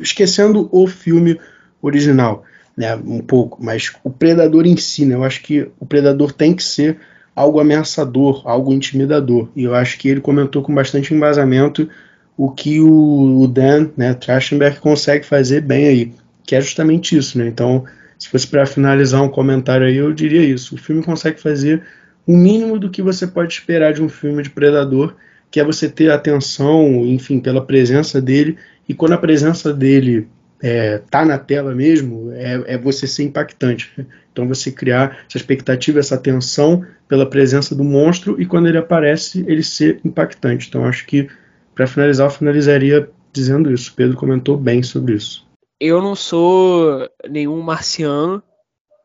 [0.00, 1.38] esquecendo o filme
[1.82, 2.44] original,
[2.74, 6.54] né, um pouco, mas o predador em si, né, eu acho que o predador tem
[6.54, 6.98] que ser
[7.36, 11.88] algo ameaçador, algo intimidador, e eu acho que ele comentou com bastante embasamento
[12.36, 17.36] o que o, o Dan, né, Trachtenberg, consegue fazer bem aí, que é justamente isso,
[17.36, 17.84] né, então,
[18.18, 21.82] se fosse para finalizar um comentário aí, eu diria isso, o filme consegue fazer
[22.26, 25.14] o mínimo do que você pode esperar de um filme de predador,
[25.50, 28.58] que é você ter atenção, enfim, pela presença dele,
[28.88, 30.28] e quando a presença dele
[30.62, 33.92] é, tá na tela mesmo, é, é, você ser impactante.
[34.34, 39.44] Então você criar essa expectativa, essa atenção pela presença do monstro, e quando ele aparece,
[39.46, 40.66] ele ser impactante.
[40.66, 41.28] Então acho que,
[41.72, 43.94] para finalizar, eu finalizaria dizendo isso.
[43.94, 45.46] Pedro comentou bem sobre isso.
[45.78, 48.42] Eu não sou nenhum marciano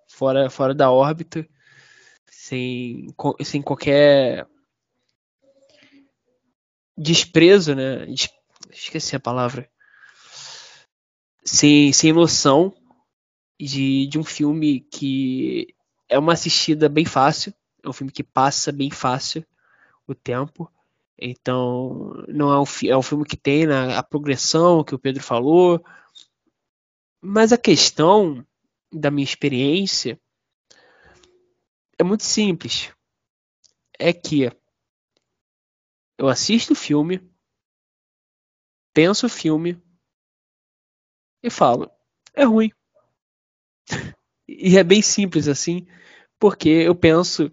[0.07, 1.45] fora, fora da órbita
[2.49, 3.07] sem,
[3.43, 4.47] sem qualquer
[6.97, 8.07] desprezo, né?
[8.71, 9.69] Esqueci a palavra.
[11.45, 12.73] Sem, sem noção
[13.59, 15.73] de, de um filme que
[16.07, 19.45] é uma assistida bem fácil, é um filme que passa bem fácil
[20.07, 20.71] o tempo.
[21.17, 25.21] Então, não é um, é um filme que tem né, a progressão que o Pedro
[25.21, 25.83] falou.
[27.21, 28.45] Mas a questão
[28.91, 30.19] da minha experiência
[31.99, 32.93] é muito simples.
[33.99, 34.49] É que
[36.17, 37.21] eu assisto o filme,
[38.93, 39.81] penso o filme
[41.43, 41.91] e falo,
[42.33, 42.71] é ruim.
[44.47, 45.85] e é bem simples assim,
[46.39, 47.51] porque eu penso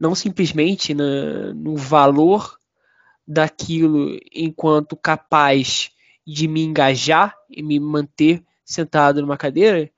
[0.00, 2.58] não simplesmente na, no valor
[3.26, 5.90] daquilo enquanto capaz
[6.26, 9.90] de me engajar e me manter sentado numa cadeira,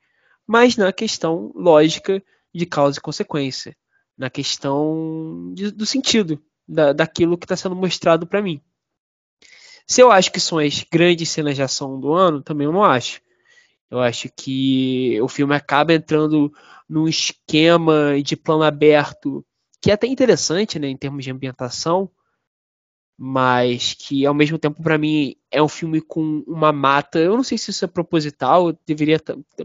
[0.45, 2.21] mas na questão lógica
[2.53, 3.75] de causa e consequência,
[4.17, 8.61] na questão de, do sentido da, daquilo que está sendo mostrado para mim.
[9.87, 12.83] Se eu acho que são as grandes cenas de ação do ano, também eu não
[12.83, 13.21] acho.
[13.89, 16.51] Eu acho que o filme acaba entrando
[16.87, 19.45] num esquema de plano aberto
[19.81, 22.09] que é até interessante, né, em termos de ambientação,
[23.17, 27.19] mas que ao mesmo tempo para mim é um filme com uma mata.
[27.19, 29.19] Eu não sei se isso é proposital, eu deveria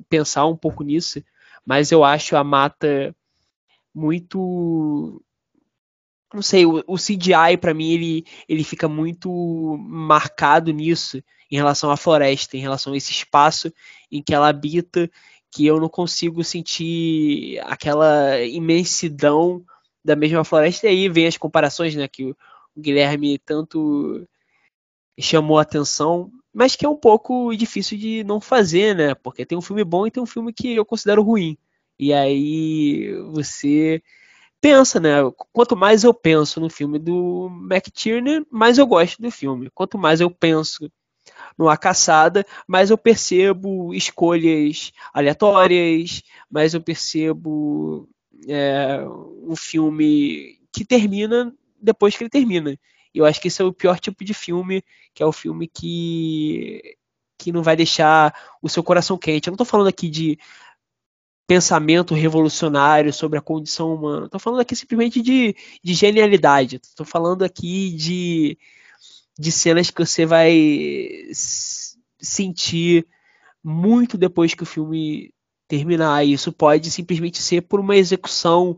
[0.08, 1.22] pensar um pouco nisso,
[1.66, 3.14] mas eu acho a mata
[3.94, 5.22] muito
[6.32, 9.30] não sei, o, o CGI para mim ele, ele fica muito
[9.78, 13.72] marcado nisso em relação à floresta, em relação a esse espaço
[14.10, 15.10] em que ela habita,
[15.50, 19.64] que eu não consigo sentir aquela imensidão
[20.04, 20.86] da mesma floresta.
[20.86, 22.36] E aí vem as comparações, né, que o,
[22.76, 24.26] o Guilherme tanto
[25.18, 29.14] chamou a atenção, mas que é um pouco difícil de não fazer, né?
[29.14, 31.58] Porque tem um filme bom e tem um filme que eu considero ruim.
[31.98, 34.02] E aí você
[34.58, 35.16] pensa, né?
[35.52, 39.68] Quanto mais eu penso no filme do McTiernan, mais eu gosto do filme.
[39.74, 40.90] Quanto mais eu penso
[41.58, 48.08] numa caçada, mais eu percebo escolhas aleatórias, mais eu percebo
[48.48, 49.04] é,
[49.42, 52.78] um filme que termina depois que ele termina.
[53.16, 55.66] E eu acho que esse é o pior tipo de filme, que é o filme
[55.66, 56.96] que
[57.38, 59.46] que não vai deixar o seu coração quente.
[59.46, 60.38] Eu não estou falando aqui de
[61.46, 64.26] pensamento revolucionário sobre a condição humana.
[64.26, 66.80] Estou falando aqui simplesmente de, de genialidade.
[66.82, 68.58] Estou falando aqui de,
[69.38, 71.28] de cenas que você vai
[72.18, 73.06] sentir
[73.62, 75.32] muito depois que o filme
[75.68, 76.26] terminar.
[76.26, 78.76] Isso pode simplesmente ser por uma execução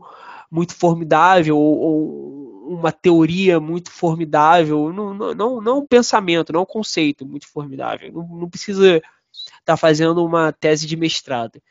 [0.51, 6.65] muito formidável ou, ou uma teoria muito formidável, não, não, não um pensamento, não um
[6.65, 8.11] conceito muito formidável.
[8.13, 11.61] Não, não precisa estar tá fazendo uma tese de mestrado.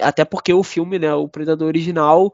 [0.00, 2.32] Até porque o filme, né, o Predador original,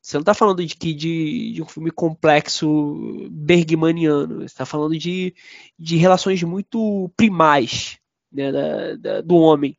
[0.00, 5.34] você não está falando de, de, de um filme complexo bergmaniano, você está falando de,
[5.78, 7.98] de relações muito primais,
[8.32, 9.76] né, da, da, do homem.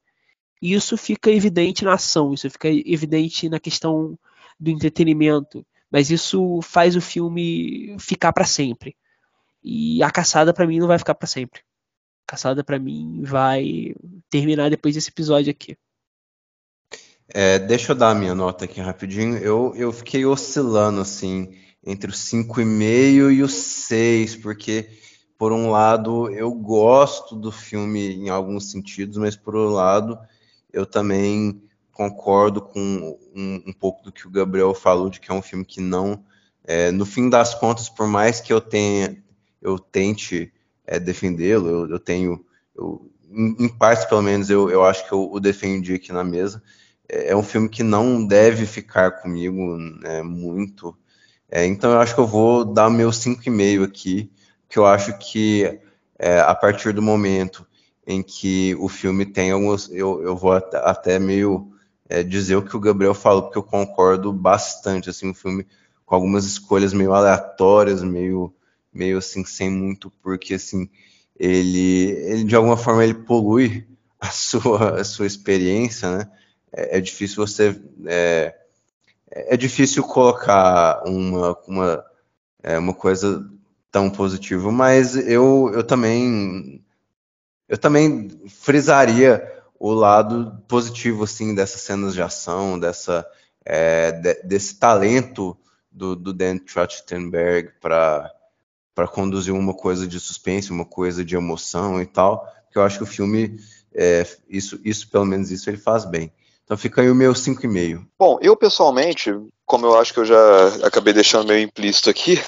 [0.62, 4.18] E isso fica evidente na ação, isso fica evidente na questão
[4.60, 8.96] do entretenimento, mas isso faz o filme ficar para sempre.
[9.64, 11.62] E a caçada para mim não vai ficar para sempre.
[12.28, 13.96] A caçada para mim vai
[14.30, 15.78] terminar depois desse episódio aqui.
[17.28, 19.38] É, deixa eu dar a minha nota aqui rapidinho.
[19.38, 24.90] Eu, eu fiquei oscilando assim entre os 5,5 e os 6, porque
[25.38, 30.20] por um lado eu gosto do filme em alguns sentidos, mas por outro lado
[30.72, 31.62] eu também
[31.96, 35.64] concordo com um, um pouco do que o Gabriel falou, de que é um filme
[35.64, 36.22] que não,
[36.66, 39.18] é, no fim das contas, por mais que eu tenha,
[39.62, 40.52] eu tente
[40.86, 45.14] é, defendê-lo, eu, eu, tenho, eu, em, em partes pelo menos, eu, eu acho que
[45.14, 46.62] eu o defendi aqui na mesa.
[47.08, 50.98] É, é um filme que não deve ficar comigo né, muito.
[51.50, 54.30] É, então eu acho que eu vou dar meu 5,5 aqui,
[54.68, 55.80] que eu acho que
[56.20, 57.66] é, a partir do momento
[58.06, 59.90] em que o filme tem alguns.
[59.90, 61.72] Eu, eu vou até meio
[62.10, 65.10] é, dizer o que o Gabriel falou, porque eu concordo bastante.
[65.10, 65.66] Assim, um filme
[66.06, 68.54] com algumas escolhas meio aleatórias, meio,
[68.94, 70.90] meio assim, sem muito, porque assim,
[71.38, 73.88] ele, ele de alguma forma ele polui
[74.20, 76.32] a sua, a sua experiência, né?
[76.72, 77.82] É, é difícil você.
[78.06, 78.56] É,
[79.32, 82.06] é difícil colocar uma, uma,
[82.64, 83.50] é, uma coisa
[83.92, 86.84] tão positiva, mas eu, eu também
[87.68, 89.55] eu também frisaria
[89.88, 93.24] o lado positivo assim dessas cenas de ação, dessa
[93.64, 95.56] é, de, desse talento
[95.92, 98.32] do, do Dan Trachtenberg para
[98.96, 102.98] para conduzir uma coisa de suspense, uma coisa de emoção e tal, que eu acho
[102.98, 103.60] que o filme
[103.94, 106.32] é, isso, isso pelo menos isso ele faz bem.
[106.64, 108.08] Então fica aí o meu 5,5.
[108.18, 109.32] Bom, eu pessoalmente,
[109.66, 112.42] como eu acho que eu já acabei deixando meio implícito aqui,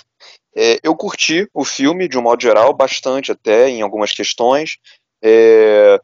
[0.56, 4.78] é, eu curti o filme de um modo geral bastante até em algumas questões.
[5.22, 6.00] É,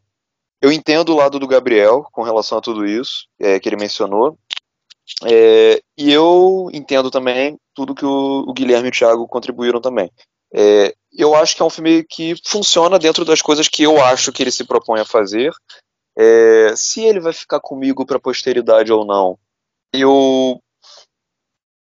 [0.63, 4.37] eu entendo o lado do Gabriel com relação a tudo isso é, que ele mencionou.
[5.25, 10.09] É, e eu entendo também tudo que o, o, Guilherme e o Thiago contribuíram também.
[10.55, 14.31] É, eu acho que é um filme que funciona dentro das coisas que eu acho
[14.31, 15.51] que ele se propõe a fazer.
[16.17, 19.37] É, se ele vai ficar comigo para a posteridade ou não,
[19.91, 20.61] eu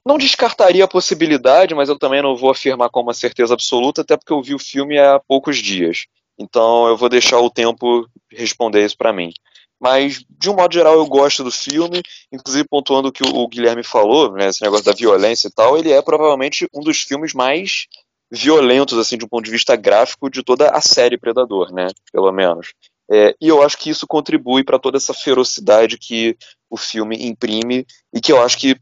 [0.06, 4.16] não descartaria a possibilidade, mas eu também não vou afirmar com uma certeza absoluta, até
[4.16, 6.06] porque eu vi o filme há poucos dias.
[6.38, 9.32] Então eu vou deixar o tempo responder isso para mim.
[9.80, 13.84] Mas, de um modo geral, eu gosto do filme, inclusive pontuando o que o Guilherme
[13.84, 17.86] falou, né, esse negócio da violência e tal, ele é provavelmente um dos filmes mais
[18.30, 22.30] violentos, assim, de um ponto de vista gráfico, de toda a série Predador, né, pelo
[22.32, 22.72] menos.
[23.10, 26.36] É, e eu acho que isso contribui para toda essa ferocidade que
[26.68, 28.76] o filme imprime e que eu acho que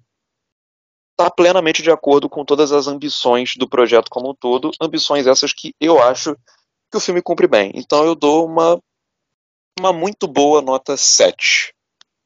[1.12, 5.52] está plenamente de acordo com todas as ambições do projeto como um todo, ambições essas
[5.52, 6.36] que eu acho
[6.96, 7.72] que o filme cumpre bem.
[7.74, 8.80] Então eu dou uma,
[9.78, 11.74] uma muito boa nota 7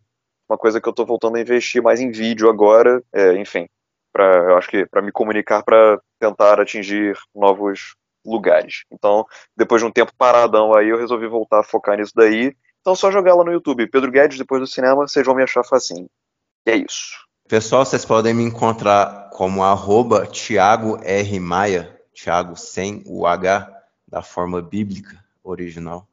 [0.50, 3.68] Uma coisa que eu estou voltando a investir mais em vídeo agora, é, enfim,
[4.12, 8.84] para eu acho que para me comunicar para tentar atingir novos lugares.
[8.92, 9.26] Então,
[9.56, 12.54] depois de um tempo paradão aí, eu resolvi voltar a focar nisso daí.
[12.82, 15.64] Então, só jogar lá no YouTube, Pedro Guedes, depois do cinema, vocês vão me achar
[15.64, 16.10] facinho.
[16.66, 17.27] E é isso.
[17.48, 21.40] Pessoal, vocês podem me encontrar como arroba Thiago R.
[21.40, 23.74] Maia, Thiago sem o H
[24.06, 26.06] da forma bíblica, original.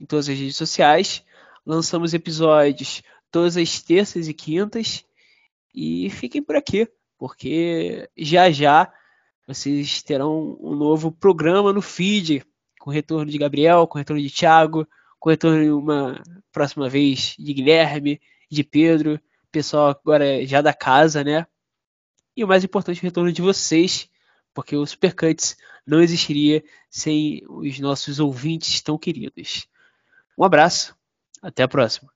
[0.00, 1.24] em todas as redes sociais.
[1.64, 5.04] Lançamos episódios todas as terças e quintas.
[5.74, 6.88] E fiquem por aqui,
[7.18, 8.92] porque já já
[9.46, 12.44] vocês terão um novo programa no feed,
[12.80, 14.86] com retorno de Gabriel, com retorno de Thiago,
[15.18, 18.20] com retorno uma próxima vez de Guilherme,
[18.50, 19.20] de Pedro,
[19.50, 21.46] pessoal agora já da casa, né?
[22.36, 24.08] E o mais importante, o retorno de vocês,
[24.54, 25.56] porque o Supercuts
[25.86, 29.66] não existiria sem os nossos ouvintes tão queridos.
[30.38, 30.96] Um abraço,
[31.42, 32.10] até a próxima.